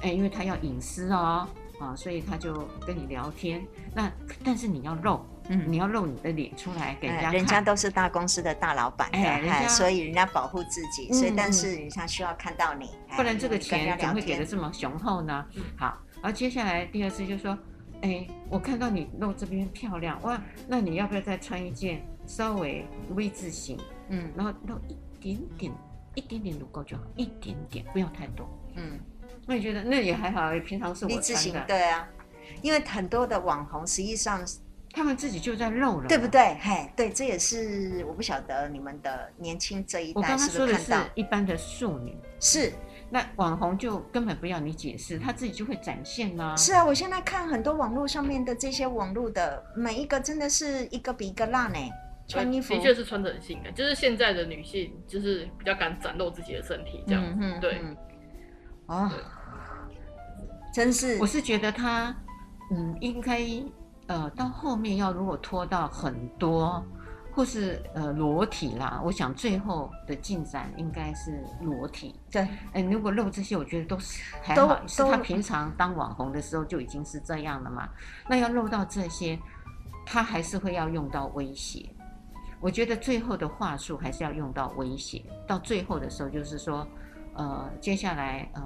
[0.00, 1.46] 哎，因为他要隐私哦。
[1.80, 3.60] 啊，所以他就跟你聊天，
[3.92, 4.08] 那
[4.44, 15.44] 但是你要露，嗯，你要露你的脸出来给人家看，人家都是大公司的大老板，哎，人家所以人家保护自己，所以但是人家需要看到你，不然这个钱怎么会给的这么雄厚呢？
[15.76, 17.56] 好，然后接下来第二次就说，
[18.00, 25.72] 哎，我看到你露这边漂亮哇，那你要不要再穿一件稍微 V 字型，嗯，然后露一点点，
[26.14, 28.98] 一点点足够就好，一点点不要太多，嗯。
[29.44, 31.62] 那你觉得那也还好，平常是我穿的。
[31.66, 32.08] 对啊，
[32.62, 34.42] 因为很多的网红实际上
[34.94, 36.56] 他们自己就在露了，对不对？
[36.58, 40.72] 嘿，对，这也是我不晓得你们的年轻这一代是不是看到。
[40.72, 42.72] 我刚刚说的是一般的素女，是
[43.14, 46.56] 那网红就根本不要你解释，他自己就会展现啦。
[46.56, 51.78] 是啊，我现在看很多网络上面的这些网络的每一个，真的是一个比一个烂呢。
[52.26, 57.80] 穿衣服的确是穿的很性感，就是现在的女性就是比较敢展露自己的身体，这样子，嗯、对。
[58.86, 59.08] 哦，
[60.74, 62.12] 真是，我是觉得她，
[62.72, 63.40] 嗯，应该，
[64.08, 66.84] 呃，到后面要如果拖到很多，
[67.34, 72.14] 或是呃裸体啦，我想最后的进展应该是裸体。
[72.30, 77.88] 对，哎、欸，如果露这些，我觉得都是还好，是他平常当网红的时候就已经是这样了嘛。
[78.28, 79.38] 那要露到这些，
[80.06, 81.88] 他还是会要用到威胁。
[82.60, 86.86] 我觉得最后的话术还是要用到威胁，到最后的时候就是说。
[87.36, 88.62] 呃，接下来呃，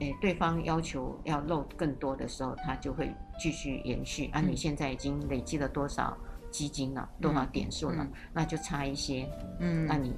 [0.00, 4.26] 诶，对方要求要露更多的时候，他就会继续延续。
[4.34, 6.14] 啊，你现在已经累积了多少
[6.56, 8.06] 基金了，多少点数了？
[8.32, 9.28] 那就差一些。
[9.60, 10.14] 嗯，那你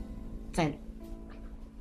[0.53, 0.73] 再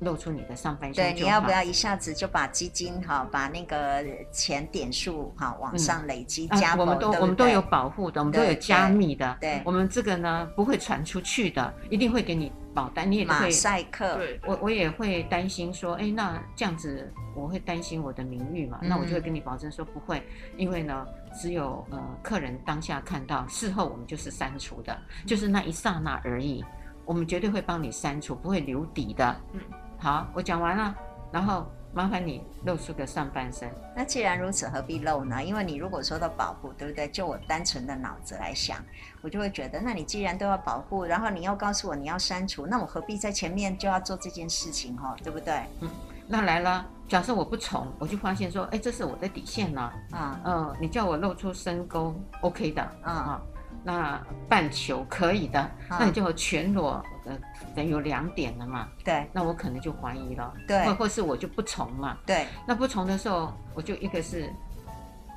[0.00, 0.94] 露出你的上半身。
[0.94, 6.76] 对，你要不要一下子就把基金哈，把那个钱点数哈往上累积加、嗯啊？
[6.80, 9.36] 我们都我们都有保护的，我们都有加密的。
[9.40, 12.50] 对，对我们这个呢不会传出去的，一定会给你。
[12.78, 14.14] 保单，你也会马赛克。
[14.14, 18.78] 对，我我也会担心说，哎，那这样子我会担心我的名誉嘛？
[18.82, 20.22] 嗯、那我就会跟你保证说不会，
[20.56, 26.64] 因为呢，只有呃客人当下看到，事后我们就是删除的，就是那一刹那而已，
[27.04, 29.36] 我们绝对会帮你删除，不会留底的。
[29.54, 29.60] 嗯，
[29.98, 30.94] 好，我讲完了，
[31.32, 31.66] 然后。
[31.98, 33.68] 麻烦你露出个上半身。
[33.96, 35.42] 那既然如此，何必露呢？
[35.42, 37.08] 因为你如果说到保护，对不对？
[37.08, 38.76] 就我单纯的脑子来想，
[39.20, 44.96] 我就会觉得，那你既然都要保护，然后你又告诉我你要删除，那我何必在前面就要做这件事情？
[44.96, 45.60] 哈，对不对？
[45.80, 45.90] 嗯。
[46.28, 49.80] 那来了，假设我不从，我就发现说，哎，这是我的底线呢。
[50.12, 50.40] 啊。
[50.44, 52.80] 嗯、呃，你叫我露出深沟，OK 的。
[53.02, 53.42] 啊、啊。
[53.82, 57.04] 那半球可以的，嗯、那你就全裸。
[57.28, 57.38] 呃。
[57.74, 58.88] 等有两点了嘛？
[59.04, 60.52] 对，那我可能就怀疑了。
[60.66, 62.16] 对，或或是我就不从嘛。
[62.26, 64.52] 对，那不从的时候，我就一个是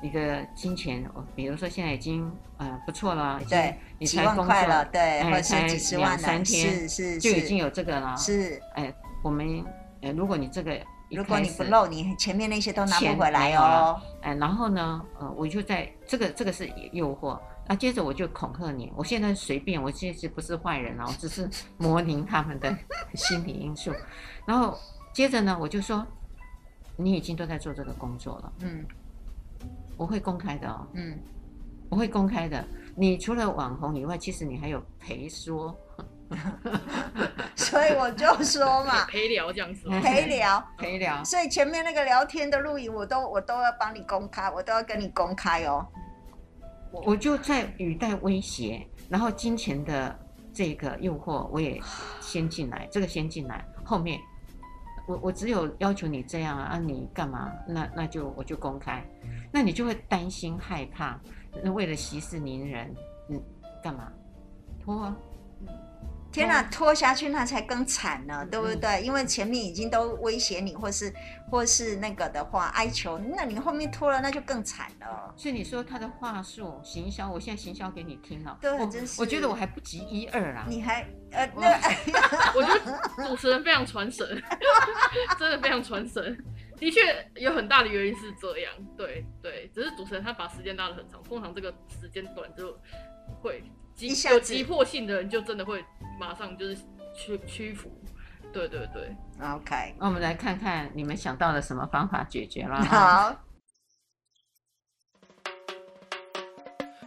[0.02, 1.04] 一个金钱，
[1.36, 8.16] 比如说现在已经呃不错了，对，你才工作了，对，哎，才两三天，是是就已经有这个了。
[8.16, 9.64] 是，哎，我们
[10.00, 10.76] 呃，如果你这个，
[11.10, 14.00] 如果你不漏，你前面那些都拿不回来哦。
[14.22, 17.38] 哎，然后呢，呃，我就在这个这个是诱惑。
[17.68, 21.48] 那接着我就恐吓你，我现在随便，我其实不是坏人啊，我只是
[21.78, 22.76] 模拟他们的
[23.14, 23.92] 心理因素。
[24.44, 24.76] 然后
[25.12, 26.04] 接着呢，我就说，
[26.96, 28.84] 你已经都在做这个工作了，嗯，
[29.96, 31.18] 我会公开的哦，嗯，
[31.88, 32.64] 我会公开的。
[32.94, 35.74] 你除了网红以外，其实你还有陪说，
[37.56, 41.24] 所以我就说嘛， 陪聊这样子，陪聊陪聊。
[41.24, 45.86] 所以前面那个聊天的录影，我都我都要帮你公开，我都要跟你公开哦。
[46.92, 50.18] 我就在语带威胁，然后金钱的
[50.52, 51.80] 这个诱惑我也
[52.20, 54.20] 先进来，这个先进来，后面
[55.08, 57.50] 我我只有要求你这样啊，你干嘛？
[57.66, 59.02] 那那就我就公开，
[59.50, 61.18] 那你就会担心害怕，
[61.62, 62.94] 那为了息事宁人，
[63.28, 63.42] 嗯，
[63.82, 64.12] 干嘛？
[64.84, 65.16] 拖啊！
[66.32, 68.88] 天哪，拖下去那才更惨呢，对不对？
[69.00, 71.12] 嗯、因为前面已经都威胁你，或是
[71.50, 75.34] 或是那个的话哀求，那你后面拖了那就更惨了。
[75.36, 79.20] 所以你说他的话术行销，我现在行销给你听了，对，我真是。
[79.20, 80.64] 我觉得我还不及一二啊。
[80.66, 81.68] 你还呃，那
[82.54, 84.26] 我， 我觉得主持人非常传神，
[85.38, 86.42] 真的非常传神。
[86.78, 87.00] 的确
[87.36, 92.76] 有很大的原因是这样，对对，只是主持人他把时间拉得很长，通常这个时间短就
[93.40, 93.62] 会。
[93.94, 95.84] 急有急迫性的人就真的会
[96.18, 96.76] 马上就是
[97.14, 97.90] 屈屈服，
[98.52, 99.94] 对对对，OK。
[99.98, 102.82] 那我们来看看你们想到了什么方法解决了。
[102.84, 103.36] 好。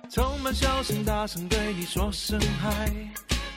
[0.09, 2.89] 充满笑声，大声对你说声嗨，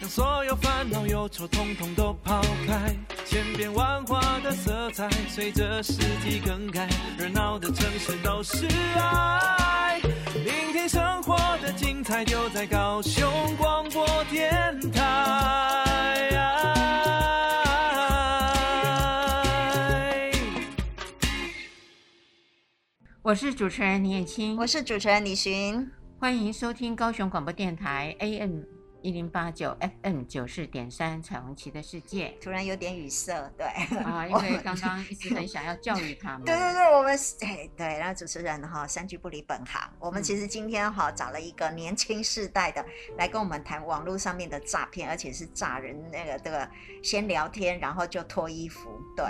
[0.00, 5.92] 让所有烦恼忧愁统统都抛开，千变万化的色彩随着四
[6.24, 8.66] 季更改，热闹的城市都是
[8.96, 9.77] 爱。
[10.34, 15.00] 聆听生活的精彩，就在高雄广播电台。
[23.22, 28.77] 我是主持人李彦青，我是主持人李寻，欢迎收听高雄广播电台 AM。
[29.00, 33.66] 一零八九 FM 九四点三彩虹旗的世界，突然有点语塞，对
[34.02, 36.44] 啊， 因为刚刚一直很想要教育他们。
[36.44, 42.84] 对对对，我们 哎对，然后主持人哈三句不离本行，我们其实今天哈找了一个年轻世代的
[43.16, 46.68] 来跟我们谈网络上面的诈骗，而且是诈人那个这个
[47.02, 49.24] 先聊天，然后就脱衣服，对。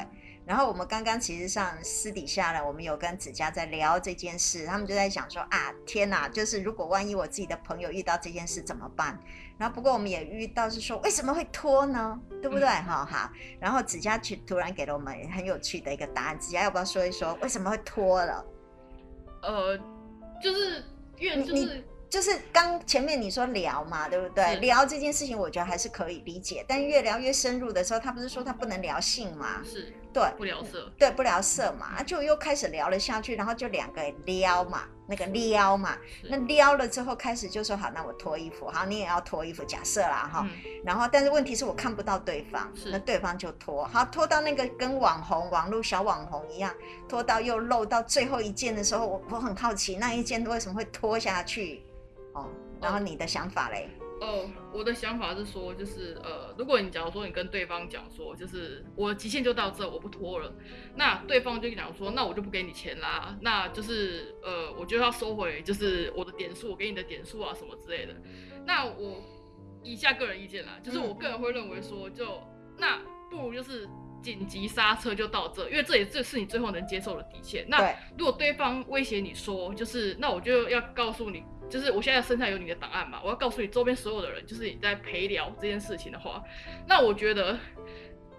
[0.49, 9.21] 然后我们刚刚其实上私底下呢，我们有跟子佳在聊这件事，他们就在想说啊，天哪，就是如果万一我自己的朋友遇到这件事怎么办？
[9.59, 12.19] 然后不过我们也遇到是说为什么会拖呢？
[12.41, 12.67] 对不对？
[12.67, 13.33] 哈、嗯、哈。
[13.61, 18.45] 然后子佳去突然给了我们很有趣的一个答案，子佳要不要说一说为什么会拖了？
[19.43, 19.77] 呃，
[20.43, 20.83] 就是
[21.19, 21.85] 因为就是。
[22.11, 24.57] 就是刚前面你说聊嘛，对不对？
[24.61, 26.65] 聊这件事情，我觉得还是可以理解。
[26.67, 29.63] 但越聊越深入的时候，他不是说他不能聊性吗？
[29.63, 35.97] 是，对，不聊色，对，不聊色嘛，就又开始聊了下去，然后就两个撩嘛，那个撩嘛，
[36.29, 40.47] 那撩了之后开始就说好，那我脱衣服，好，你也要脱衣服，假设啦哈。
[40.49, 40.51] 嗯、
[40.85, 46.73] 然后，但是问题是我看不到对方，是那对方就脱，好，脱到那个跟网红、网络小网红一样，
[47.09, 51.83] 脱到又露到最后一件的时候，我我很好奇，那一件为什么会脱下去？
[52.35, 52.47] 哦，
[52.81, 53.89] 然后你的想法嘞？
[54.01, 54.08] 哦，
[54.73, 60.53] 我的想法是说，就是呃，如果你假如说你跟对方讲说，就是我极限就到这，我不拖了，
[60.95, 68.15] 那对方就讲说，那我就不给你钱啦，那就是呃，我就要收回，就是我的点数，我给你的点数啊什么之类的。
[68.67, 69.23] 那我
[69.83, 72.43] 以下个人意见啦，就是我个人会认为说，就
[72.77, 73.89] 那不如就是。
[74.21, 77.65] 紧急刹车就到这，因为这也这是你最后能接受的底线。
[77.69, 86.43] 那如果对方威胁你说，就是那我就要告诉你，就是我现在身上有你的档案嘛，我要告诉你周边所有的人，就是你在陪聊这件事情的话，
[86.87, 87.59] 那我觉得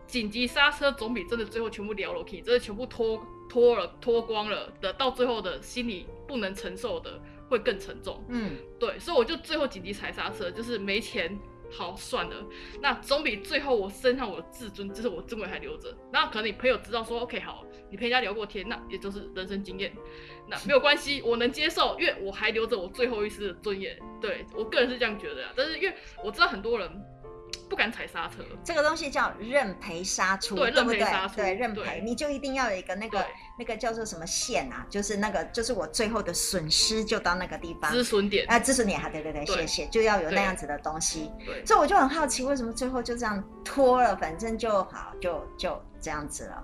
[0.07, 8.23] 紧急刹车总比真的最后全部聊了，可以真的全部脱脱了脱光了的，到最后的心里不能承受的会更沉重。
[8.29, 11.37] 嗯，对，所以我就最后紧急踩刹车，就是没钱。
[11.71, 12.35] 好，算了，
[12.81, 15.95] 那总比最后我身上我的自尊，就是我尊贵还留着。
[16.11, 19.93] 那可能你朋友知道说，OK，好，你陪人家聊过天，那也就是人生经验，
[20.47, 23.97] 那没有关系，我能接受，因为我还留着我最后一丝的尊严。
[24.19, 26.89] 对，我个人是这样觉得啊，但是因为我知道很多人。
[27.69, 31.05] 不敢踩刹车，这个东西叫认赔杀出，对，对不对？
[31.35, 33.25] 对，认赔，你就一定要有一个那个
[33.57, 34.85] 那个叫做什么线啊？
[34.89, 41.31] 就是那个，就是我最后的损失就到那个地方，止损点啊，止损点，哈，对对对，对，谢谢，就要有那样子的东西。
[41.45, 44.15] 对，所以我就很好奇，为什么最后就这样拖了？
[44.17, 46.63] 反正就好，就就这样子了，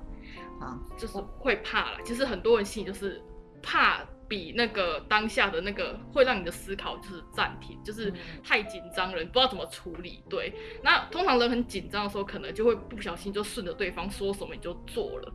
[0.60, 2.00] 啊，就是会怕了。
[2.04, 3.22] 其实很多人心里就是
[3.62, 4.00] 怕。
[4.28, 8.12] 比那个当下的那个会让你的思考就是暂停，就是
[8.44, 10.24] 太紧张了，你不知道怎么处理。
[10.30, 10.54] 对，
[10.84, 15.34] 那通常人很紧张的时候，可能就会不小心就顺着对方说什么你就做了，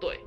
[0.00, 0.20] 对，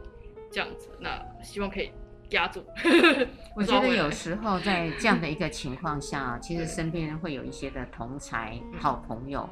[0.51, 0.89] 这样子。
[0.99, 1.91] 那希望可以
[2.31, 2.65] 压住。
[3.55, 9.49] 我觉得有时候在这样的一个 情况下，其实身边会有一些的同才、好朋友，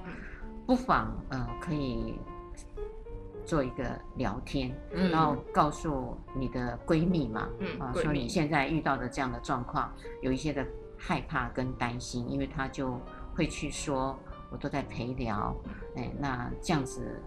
[0.65, 2.13] 不妨呃可以。
[3.49, 3.83] 做一个
[4.15, 9.91] 聊天，嗯、然后告诉你的闺蜜嘛，嗯、啊，说你现在遇到的这样的状况，
[10.21, 10.63] 有一些的
[10.95, 13.01] 害怕跟担心，因为她就
[13.33, 14.15] 会去说，
[14.51, 15.55] 我都在陪聊，
[15.95, 17.19] 哎，那这样子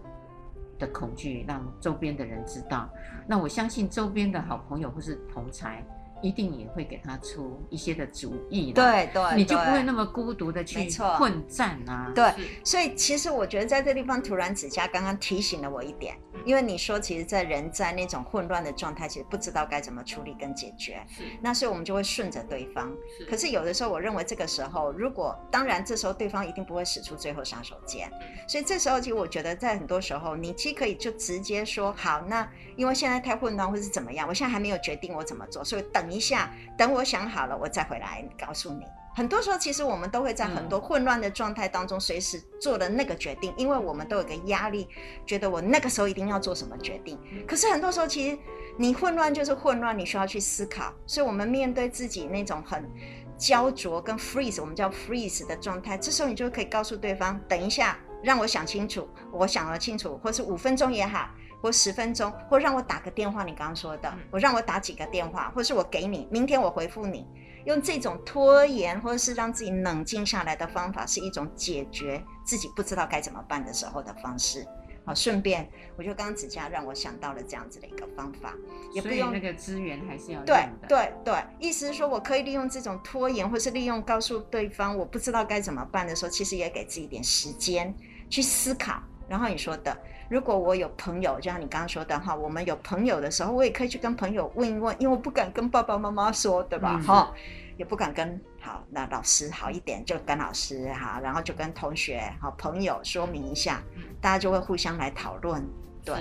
[0.79, 2.87] 的恐惧让周边的人知道，
[3.27, 5.83] 那我相信周边的好朋友或是同侪。
[6.23, 12.09] 一定也会给他出一些的主意，对对，你就不会那么孤独的去混战啊。
[12.15, 16.15] 对，所以其实我觉得在这地方，突然子佳刚刚提醒了我一点，
[16.45, 21.03] 因为你说，其实，在人在那种混乱的状态，其实不知道该怎么处理跟解决。
[21.09, 22.89] 是，那所以我们就会顺着对方。
[23.17, 28.07] 是，可是有的时候，我认为这个时候，如果当然这时候对方一定不会使出最后杀手锏，
[28.47, 36.12] 所以这时候其实我觉得在很多时候，你既可以就直接说好，那因为现在太混乱或是怎么样，我现在还没有决定我怎么做，所以等。
[36.13, 38.85] 一下，等我想好了，我再回来告诉你。
[39.15, 44.87] 很多时候，其实我们都会在很多混乱的状态当中，随时做了那个决定，因为我们都有个压力，
[45.23, 47.19] 觉得我那个时候一定要做什么决定。
[47.47, 48.37] 可是很多时候，其实
[48.75, 50.91] 你混乱就是混乱，你需要去思考。
[51.05, 52.89] 所以，我们面对自己那种很
[53.37, 61.29] 焦灼跟 freeze，我们叫 freeze 的状态，这时候你就可以告诉对方，等一下，让我想清楚，我想了清楚，或是五分钟也好。
[61.63, 67.25] 或十分钟，或让我打个电话，你刚刚说的，我让我打几个电话，或是我给你，明天我回复你，
[67.63, 74.67] 用这种拖延或者是让自己冷静下来的方法，是一种解决自己不知道该怎么办的时候的方式。
[75.05, 78.53] 好，顺便，我觉得刚刚子佳让我想到了这样子的一个方法，
[78.93, 87.95] 也不用那个资源还是要对对对，意思是说我可以利用这种拖延，或是利用告诉对方我不知道该怎么办的时候，其实也给自己一点时间
[88.29, 89.01] 去思考。
[89.29, 89.97] 然后你说的。
[90.33, 96.99] 如果我有朋友，就像你刚刚说的哈，我们有朋友的时候，我也可以去跟朋友问一问，因为我不敢跟爸爸妈妈说，对吧？
[97.05, 97.39] 哈、嗯，
[97.77, 103.83] 也不敢跟好那老师好一点，就跟老师哈，然后就跟同学好朋友说明一下，
[104.19, 105.63] 大家就会互相来讨论，
[106.03, 106.15] 对，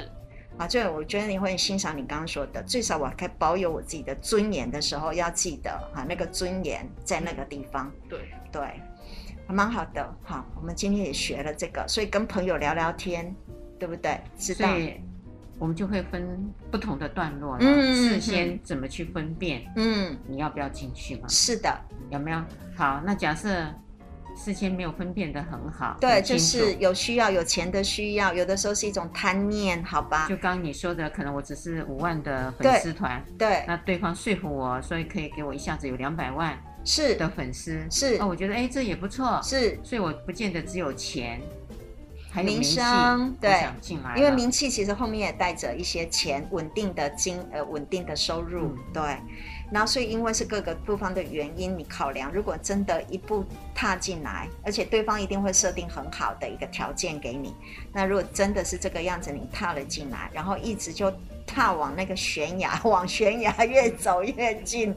[0.58, 8.20] 啊，这个我觉得你会欣赏你刚刚说的，最少我可以保有我自己的尊严的时候，要记得哈，那个尊严在那个地方，对。
[8.52, 8.62] 对，
[9.46, 13.34] 蛮好的，好，我们今天也学了这个，所以跟朋友聊聊天。
[13.82, 14.16] 对不对？
[14.36, 14.94] 所以
[15.58, 16.24] 我们就会分
[16.70, 17.58] 不同的段落了。
[17.60, 19.64] 嗯，事先怎么去分辨？
[19.74, 21.26] 嗯，你要不要进去嘛？
[21.28, 21.76] 是的，
[22.08, 22.40] 有没有？
[22.76, 23.50] 好，那假设
[24.36, 30.28] 事先没有分辨的很好，对，就是有需要、有钱的需要，有的时候是一种贪念，好吧？
[30.28, 41.40] 就刚刚你说的，可能我只是五万的粉丝团，对，那对方说服我，所以可以给我一下子有两百万是的粉丝，是，那我觉得哎，这也不错，是，所以我不见得只有钱。
[42.32, 43.66] 还名，名声对，
[44.16, 49.02] 因为名气其实后面也带着一些钱，稳定的金呃稳定的收入，嗯、对。
[49.70, 57.54] 然后所以因为是各个不方的原因，你考量如果真的一步踏进来，而且对方一定会设定很好的一个条件给你。
[57.92, 61.12] 那如果真的是这个样子，你踏了进来，然后一直就
[61.46, 64.94] 踏往那个悬崖，往悬崖越走越近，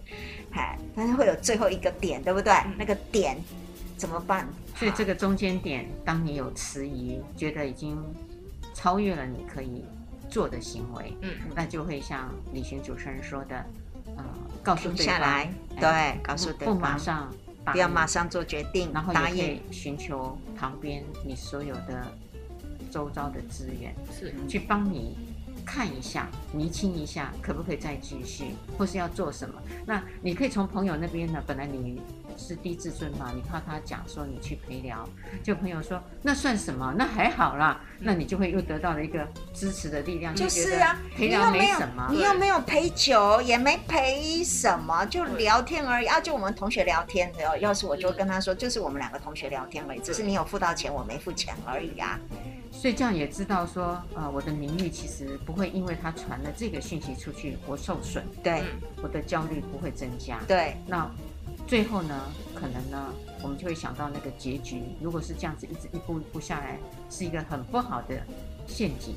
[0.52, 2.54] 哎，但是会有最后一个点，对不对？
[2.54, 3.38] 嗯、那个点
[3.98, 4.48] 怎么办？
[4.76, 7.98] 所以这个中间点，当你有迟疑，觉得已经
[8.74, 9.86] 超越了你可以
[10.30, 13.66] 做的行为，嗯，那就会像旅行主持人说的，
[14.18, 14.24] 呃，
[14.62, 17.34] 告诉对方，来对，哎、告诉对方，不马上，
[17.72, 22.06] 不要马上做决定，然后也可以寻求旁边你所有的
[22.92, 25.16] 周遭的资源，是去帮你
[25.66, 29.56] 看一下、厘清一下，可不可以再继续，或是要做什么？
[29.86, 32.02] 那你可以从朋友那边呢，本来你。
[32.38, 35.08] 是低自尊嘛，你怕他讲说你去陪聊，
[35.44, 36.94] 就朋友说那算什么？
[36.98, 40.36] 那还好啦，那你就会又得到了一个支持的力量。
[40.36, 46.20] 就是啊，陪聊没什么，你又没有陪酒，也没陪什么，就聊天而已啊。
[46.20, 52.20] 就我们同学聊天，要是我就跟他说，就是我们两个同学聊天而已，只是你有付到钱，我没付钱而已啊。
[52.72, 58.24] 所以这样也知道说，呃，我的名誉其实不会因为他传了这个讯息出去，我受损。
[58.44, 58.64] 对，
[59.02, 60.40] 我的焦虑不会增加。
[60.46, 61.10] 对，那
[61.68, 62.16] 最后呢，
[62.54, 64.84] 可能呢，我们就会想到那个结局。
[65.02, 66.78] 如果是这样子一直一步一步下来，
[67.10, 68.16] 是一个很不好的
[68.68, 69.16] 陷阱，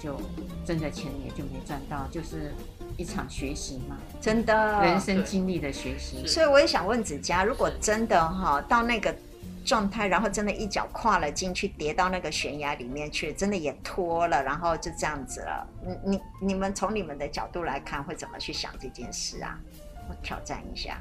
[0.00, 0.20] 就
[0.64, 2.54] 真的钱也就没赚到，就是
[2.96, 6.26] 一场学习嘛，真的人生经历的学习。
[6.26, 9.14] 所以我也想问子佳，如果真的哈到那个。
[9.62, 15.68] 状态，然后真的一脚跨了进去，跌到那个悬崖里面去，真的也脱了，然后就这样子了。
[15.84, 19.60] 你你你们从你们的角度来看，会怎么去想这件事啊？
[20.08, 20.98] 我挑战一下，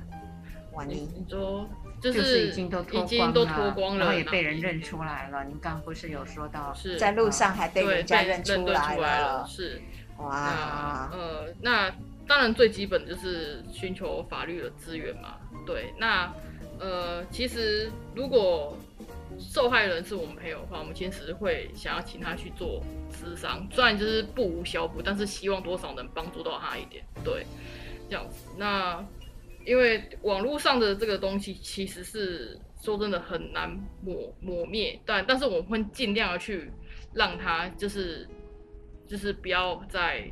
[0.79, 1.69] 万一你说
[2.01, 5.43] 就是、就是已经都脱光了，然后也被人认出来了。
[5.43, 8.95] 您刚刚不是有说到是在路上还被人家认出来了？
[8.95, 9.81] 出来了是
[10.17, 11.93] 哇，呃，那
[12.25, 15.35] 当然最基本就是寻求法律的资源嘛。
[15.65, 16.33] 对，那。
[16.81, 18.73] 呃，其实如果
[19.37, 27.45] 受害人是我们朋友的话，我们其实会想要请他去做咨商，虽然就是不无小补，但是希望多少能帮助到他一点，对，
[28.09, 28.47] 这样子。
[28.57, 29.03] 那
[29.69, 33.69] 因为网络上的这个东西其实是说真的很难
[34.01, 36.71] 抹抹灭，但但是我们会尽量的去
[37.13, 38.27] 让他就是
[39.07, 40.29] 就是不要再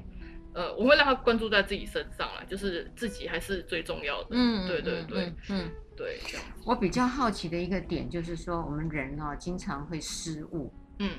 [0.53, 4.29] 呃，我会让他关注在自己身上啦，就是自己还是最重要的。
[4.31, 5.35] 嗯，对对对，嗯。
[5.49, 6.19] 嗯对，
[6.63, 11.09] 我比较好奇的一个点就是说，我们人哦经常会失误，嗯，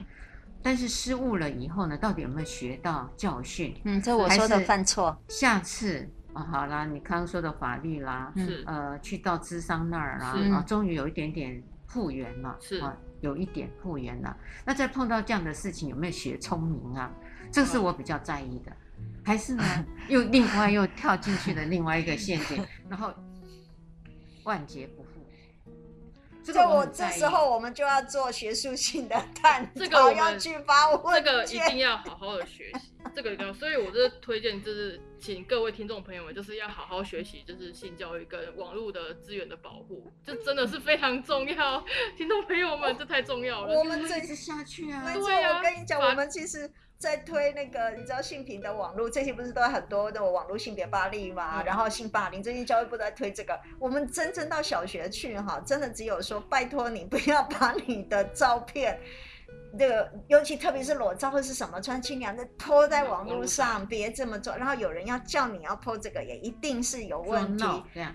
[0.62, 3.74] 但是失误了以后呢，到底有没有学到教训？
[3.82, 14.36] 嗯，这我说的犯错，下次啊、哦，好啦，你刚刚说的法律啦，是呃，去到智商那儿啦，啊，终于有一点点复原了，是啊，有一点复原了。
[14.64, 17.10] 那再碰到这样的事情，有没有学聪明啊？
[17.50, 18.72] 这是我比较在意的，
[19.24, 19.64] 还是呢，
[20.08, 23.12] 又另外又跳进去的另外一个陷阱，然后。
[24.44, 25.17] 万劫不复。
[26.52, 32.92] 这个我，这时候我们就要做学术性的 探讨，这个要去发问，这个一定要好好的学习。
[33.14, 41.84] 这个一定要，所以我是推荐就是，请各位听众朋友们，就是要好好学习，就是性教育跟网络的资源的保护，这真的是非常重要。
[42.16, 43.74] 听众朋友们，这太重要了。
[43.78, 45.12] 我们这一直下去啊。
[45.14, 46.70] 对啊，我跟你讲，我们其实。
[46.98, 51.62] 在推那个，你知道性平的网络，这些不是都有很多的网络性别暴力嘛？
[51.62, 53.58] 然后性霸凌，最近教育部在推这个。
[53.78, 58.98] 我们真正到小学去哈，真的只有说，拜托你不要把你的照片。
[59.76, 64.56] 这个尤其特别是裸照或是什么穿清凉的，po 在网络上，别这么做。
[64.56, 67.64] 然后有人要叫你要 po 这个，也一定是有问题。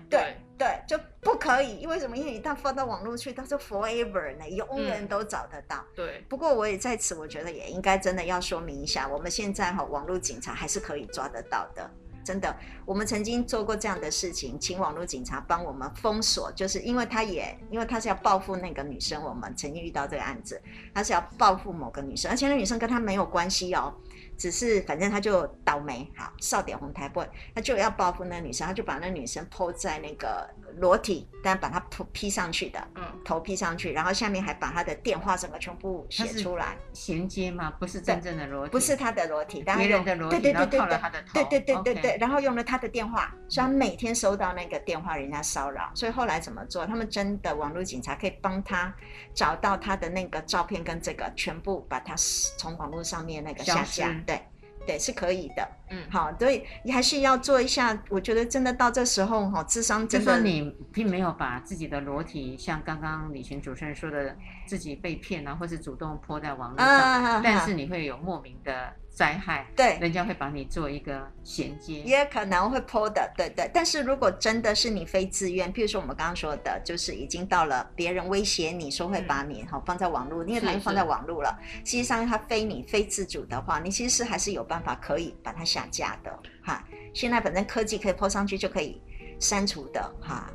[0.08, 1.78] 对对，就不可以。
[1.78, 2.16] 因为什么？
[2.16, 5.76] 因为一旦放到网络去，它是 forever 呢，永远都找得到。
[5.76, 6.24] 嗯、对。
[6.28, 11.90] 不过我也在此，我觉得也应该真的要说明一下，我们现在哈网络警察还是可以抓得到的。
[12.24, 12.56] 真的，
[12.86, 20.60] 我们曾经做过这样的事情，请网络警察帮我们封锁，就是因为他也，因为他是要报复那个女生，我们曾经遇到这个案子，
[20.94, 23.94] 他是要报复某个女生，而且那女生跟他没有关系哦。
[24.36, 37.72] 只是反正他就倒霉，好，少点红台不，他就要报复那女生，他就把那女生抛在那个裸体，但把她 po P 上去的，嗯，头披上去，然后下面还把他的电话整个全部写出来，衔接吗？
[37.78, 46.86] 不是真正的裸体，不是他的裸体，别人的裸体，对对对对对，对对对对对，然后用了他的电话，所以他每天收到那个电话，人家骚扰，所以后来怎么做？
[46.86, 48.94] 他们真的网络警察可以帮他
[49.34, 52.14] 找到他的那个照片跟这个，全部把他
[52.58, 54.14] 从网络上面那个下架。
[54.26, 54.40] 对，
[54.86, 55.68] 对，是可以的。
[55.90, 58.02] 嗯，好，所以你还是要做一下。
[58.08, 60.26] 我觉得真的到这时候，哈，智商真的。
[60.26, 68.92] 就说你并没有把自己的裸体，像刚刚李群主持人说的，自己被骗啊，或是主动 po 在网络上，啊、但是你会有莫名的。
[69.14, 73.70] 灾害，对，人家会把你做一个衔接，也可能会 po 的，对对。
[73.72, 86.84] 但是如果真的是你非自愿，譬如说我们刚刚说的，就是已经到了别人威胁你说会把你哈、嗯、放在网络，因为他已经放在网络了，实际上他非你非自主的话，你其实还是有办法可以把它下架的哈。
[87.14, 89.00] 现在反正科技可以 po 上去就可以
[89.38, 90.50] 删除的哈。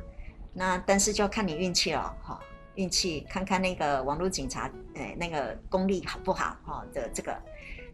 [0.52, 2.38] 那但是就要看你运气了哈，
[2.74, 7.34] 运气看看那个网络警察，哎，那个功力好不好哈的这个。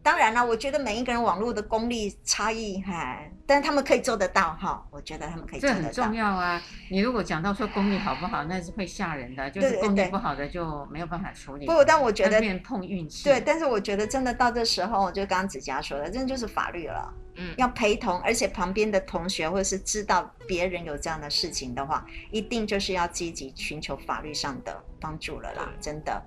[0.07, 4.87] 当然了，我觉得每一个人网络的功力差异，哈，但他们可以做得到哈。
[4.93, 5.81] 我觉得他们可以做得到。
[5.81, 6.63] 这很重要啊！
[6.89, 11.67] 你如果讲到说功力好不好，那是会吓人的，就是功力不好的就没有办法处理。
[11.67, 13.25] 不，但我觉得碰运气。
[13.25, 17.13] 对，但是我觉得真的到这时候，就刚刚子佳说的，真的就是法律了。
[17.35, 26.23] 嗯，要陪同，而且旁边的同学或者是知道别人有这样的事情的话，一定就是要积极寻求法律上的帮助了啦，真的。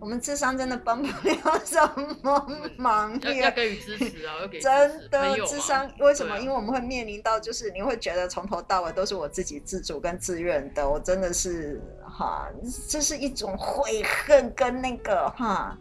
[0.00, 1.80] 我们智商真的帮不了什
[2.22, 6.38] 么忙，要要给予支持啊，要给 真的智商为什么？
[6.38, 12.48] 因为我们会面临到，就是你会觉得从头到尾都是我自己自主跟自愿的，我真的是哈，
[12.86, 15.78] 这是一种悔恨跟那个哈，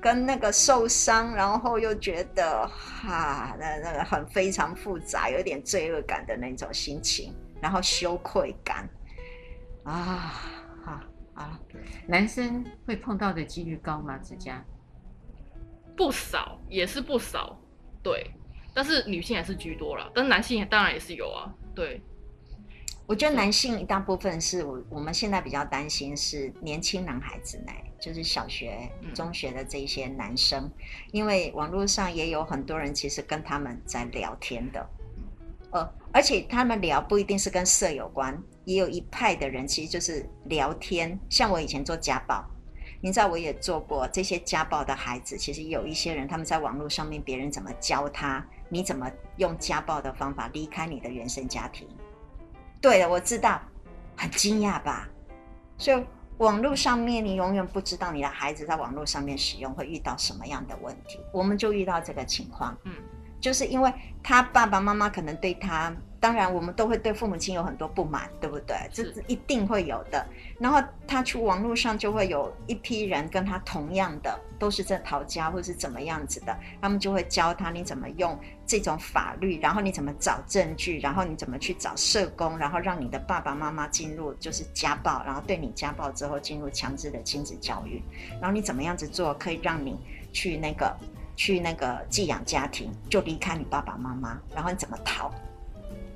[0.00, 8.88] 跟那个受伤，然后又觉得哈，那那个很非常复杂，有点罪恶感的那种心情，然后羞愧感
[9.82, 10.40] 啊。
[11.36, 11.60] 啊，
[12.08, 14.18] 男生会碰到的几率高吗？
[14.18, 14.64] 指甲，
[15.94, 17.56] 不少，也是不少，
[18.02, 18.30] 对，
[18.74, 22.00] 但是女性还是居多了，但是男性当然也是有啊，对。
[23.06, 30.72] 我觉得男性一大部分是我我们现在比较担心是年轻男孩子呢，就是小学、中学的这些男生，嗯、
[31.12, 34.84] 因为网络上也有很多人其实跟他们在聊天的，
[35.70, 38.42] 呃，而且他们聊不一定是跟色有关。
[38.66, 41.16] 也有一派的人，其实就是聊天。
[41.30, 42.44] 像我以前做家暴，
[43.00, 45.38] 你知道我也做过这些家暴的孩子。
[45.38, 51.86] 其实有一些人，他们在网络上面，别人怎么教他，你怎么用家暴的方法离开你的原生家庭？
[52.80, 53.62] 对了，我知道，
[54.16, 55.08] 很惊讶吧？
[55.78, 56.04] 所以
[56.38, 61.20] 网络上面，你永远不知道你的孩子在网络上面使用会遇到什么样的问题。
[61.32, 62.92] 我们就遇到这个情况，嗯，
[63.40, 63.92] 就是因为
[64.24, 65.94] 他爸爸妈妈可能对他。
[66.18, 68.76] 当然，我们都会对父母亲有很多不满，对不对？
[68.92, 70.26] 这是一定会有的。
[70.58, 88.02] 然后他去网络上就会有一批人跟他同样的，都是在逃家或是怎么样子的，他们就会教他你怎么用这种法律，然后你怎么找证据，然后你怎么去找社工，然后让你的爸爸妈妈进入就是家暴，然后对你家暴之后进入强制的亲子教育，
[88.40, 89.98] 然后你怎么样子做可以让你
[90.32, 90.96] 去那个
[91.36, 95.30] 去那个寄养家庭，就离开你爸爸妈妈，然后你怎么逃？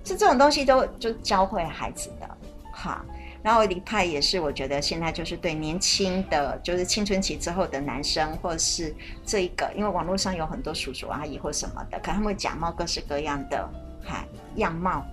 [0.05, 2.29] 是这种东西都就教会孩子的，
[2.73, 3.05] 哈。
[3.43, 8.95] 然后李派也是，我觉得现在就是对年轻的，就是青春期之后的男生，或者是
[9.25, 13.67] 这一个，因为网络上有很多叔叔阿姨或什么的，可能他们会假冒各式各样的
[14.05, 14.27] 哈
[14.57, 15.07] 样貌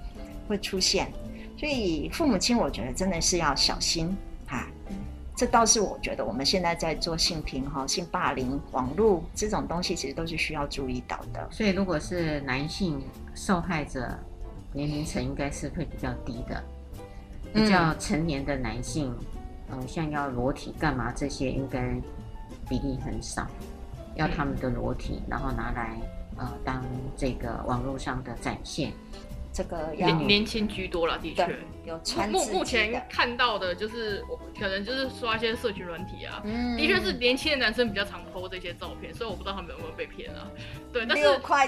[0.45, 1.09] 会出现，
[1.57, 4.13] 所以父母亲我觉得真的是要小心
[4.45, 4.67] 哈。
[5.33, 11.47] 这倒是我觉得我们现在在做性平哈、性霸凌、网络这种东西，其实都是需要注意到的。
[11.49, 13.01] 所以如果是男性
[13.33, 14.19] 受害者。
[14.77, 16.63] 年龄层应该是会比较低的，
[17.51, 19.11] 比较成年的男性，
[19.71, 21.99] 嗯、呃，像要裸体干嘛这些，应该
[22.69, 23.47] 比例很少，
[24.13, 25.97] 要他们的裸体，然后拿来
[26.37, 28.93] 呃当这个网络上的展现。
[29.51, 31.57] 这个年年轻居多了，的确
[31.87, 40.47] 有目目前看到的就是我可能就是刷一些社群软体啊，嗯、的确是年轻的男生比较常 po 这些照片，所以我不知道他们有没有被骗啊。
[40.93, 41.23] 对，但是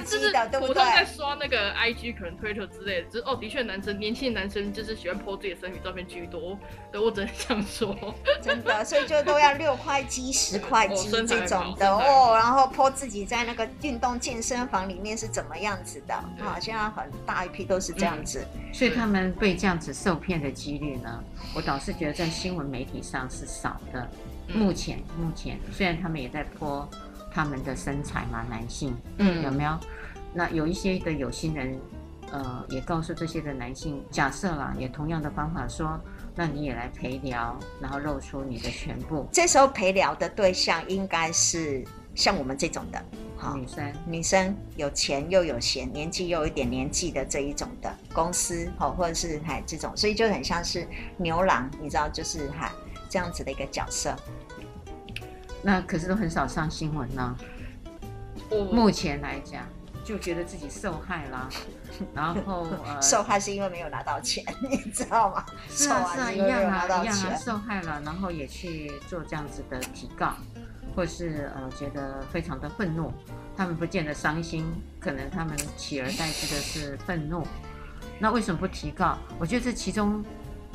[0.06, 6.58] 就是普通在刷那个 IG 可能 Twitter 之类的，就是哦，的确男生年轻的男生就是喜欢 po 自己的身体照片居多。
[6.92, 7.96] 对，我只能这样说，
[8.42, 16.60] 真的，所以就都要六块肌、十块肌这种的哦，然后 po 自己在那个运动健身房里面是怎么样子的啊？
[16.62, 17.80] 现在很大一批都。
[17.80, 24.10] 是这样子，嗯，所以他们被这样子受骗的几率呢，我倒是觉得在新闻媒体上是少的。
[24.56, 26.90] 目前，目前虽然他们也在泼
[27.32, 29.78] 他们的身材嘛，男性，嗯，有没有？
[30.34, 31.80] 那有一些的有心人，
[32.32, 36.00] 呃，也告诉这些的男性，假设啦，也同样的方法说，
[36.36, 39.30] 那你也来陪聊，然后露出你的全部。
[39.32, 41.86] 这时候陪聊的对象应该是
[42.16, 43.04] 像我们这种的。
[43.42, 50.86] 好，女生女生有钱又有闲，年纪又有一点年纪的这一种的公司，好，或者是还这种，所以就很像是
[51.16, 52.70] 牛郎，你知道，就是哈
[53.10, 54.14] 这样子的一个角色。
[55.62, 57.36] 那可是都很少上新闻呢。
[58.74, 59.66] 目前来讲，
[60.04, 61.50] 就觉得自己受害了，
[62.14, 65.46] 然后呃，受害是因为没有拿到钱， 你知道吗？
[65.70, 70.34] 是啊是啊，一样啊一样啊，受害了，然后也去做这样子的提告。
[70.96, 73.12] 或是呃觉得非常的愤怒，
[73.56, 74.66] 他们不见得伤心，
[75.00, 77.46] 可能他们取而代之的是愤怒。
[78.20, 79.18] 那为什么不提告？
[79.40, 80.24] 我觉得这其中，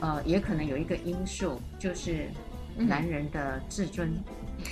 [0.00, 2.28] 呃，也可能有一个因素，就是
[2.76, 4.10] 男人的自尊。
[4.10, 4.64] 嗯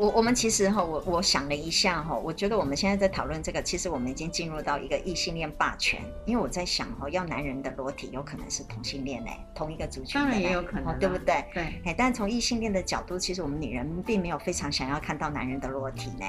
[0.00, 6.00] 我我们其实哈，我我想了一下哈，我觉得我们现在在讨论这个，其实我们已经进入到一个异性恋霸权。
[6.24, 11.44] 因为我在想哈，要男人的裸体，有可能是同性恋哎，同一个族群的，当然也有可能，对不对？
[11.52, 11.62] 对。
[11.84, 16.24] 哎，但从异性恋的角度，其实我们女人并没有非常想要看到男人的裸体呢。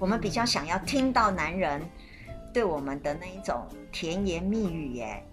[0.00, 1.80] 我们比较想要听到男人
[2.52, 5.24] 对我们的那一种甜言蜜语耶。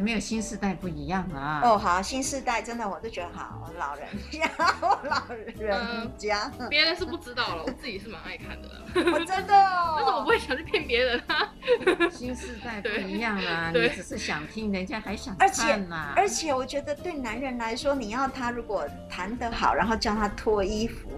[0.00, 1.60] 没有新世代不一样啊！
[1.62, 8.68] 哦，好，新世代真的我都觉得好，老人家， 老人家，别、嗯、人是不知道了，我自己是蛮爱看的。
[8.94, 11.52] 我 真的、哦，但是我不会想去骗别人啊。
[12.10, 16.12] 新世代 不一样啊，你只是想听，人家还想看嘛。
[16.16, 21.08] 而且我觉得对男人来说，你要他如果弹得好，然后叫他脱衣服，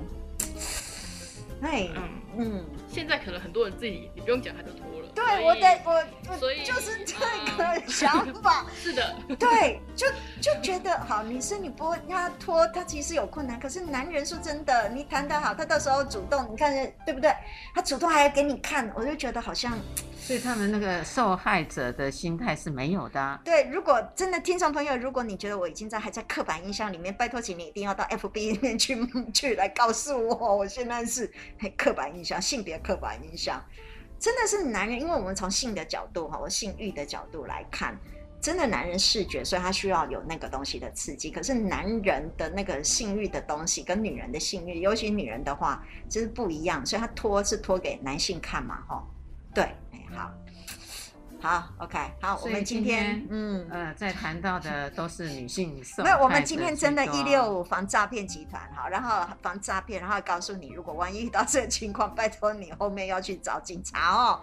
[1.63, 2.03] 哎，嗯
[2.39, 4.85] 嗯，现在可能很多人自己，你不用讲他就脱。
[5.17, 5.93] 对，我的我
[6.29, 7.17] 我就是这
[7.57, 8.67] 个想法。
[8.77, 10.07] 是的，对，就
[10.43, 13.59] 就觉得好，女生你不会他脱，他其实有困难。
[13.59, 16.71] 可是男人说真的，你谈得好，他到时候主动，你看
[17.07, 17.35] 对不对？
[17.75, 19.73] 他主动还要给你看，我就觉得好像。
[20.27, 23.41] 所以他们那个受害者的心态是没有的。
[23.45, 28.99] 对，如果真的听众朋友，如果你觉得我已经在还在刻板印象里面，拜托，请你一定要到 FB 里面去
[29.33, 31.33] 去来告诉我，我现在是
[31.77, 33.65] 刻板印象，性别刻板印象。
[34.19, 37.97] 真的是男人，因为我们从性的角度哈，我性欲的角度来看，
[38.41, 41.31] 真的男人视觉，所以他需要有那个东西的刺激。
[41.31, 49.05] 可是男人的那个性欲的东西跟女人的性欲，尤其女人的话，其实不一样，所以他拖是拖给男性看嘛，哈，
[49.55, 49.69] 对，
[51.41, 51.65] 好。
[51.79, 56.03] ，OK，好，我们今天，嗯，呃，在谈到的都是女性受。
[56.03, 64.41] 没有，我们今天真的一六五防诈骗集团，好，然后防诈骗，然后告诉你，如果万一遇到这个情况，拜托你后面要去找警察哦，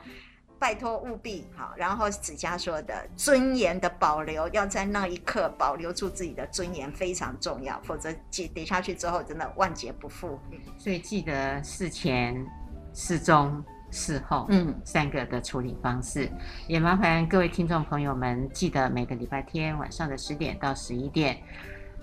[0.60, 1.74] 拜托务必好。
[1.76, 10.40] 然后子佳说的尊严的保留，要在那一刻保留住自己的尊严非常重要，否则跌跌下去之后，真的万劫不复。
[10.78, 12.46] 所以记得事前、
[12.94, 13.64] 事中。
[13.94, 16.30] 事后，嗯，三个的处理方式，
[16.68, 21.38] 也麻烦各位听众朋友们记得每个礼拜天晚上的十点到十一点，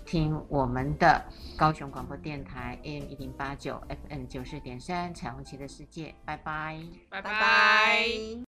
[0.06, 1.22] 听我们的
[1.56, 6.80] 高雄广播电台 AM 一零八九 FM 九四点三彩虹旗的世界，拜拜，
[7.10, 8.40] 拜拜。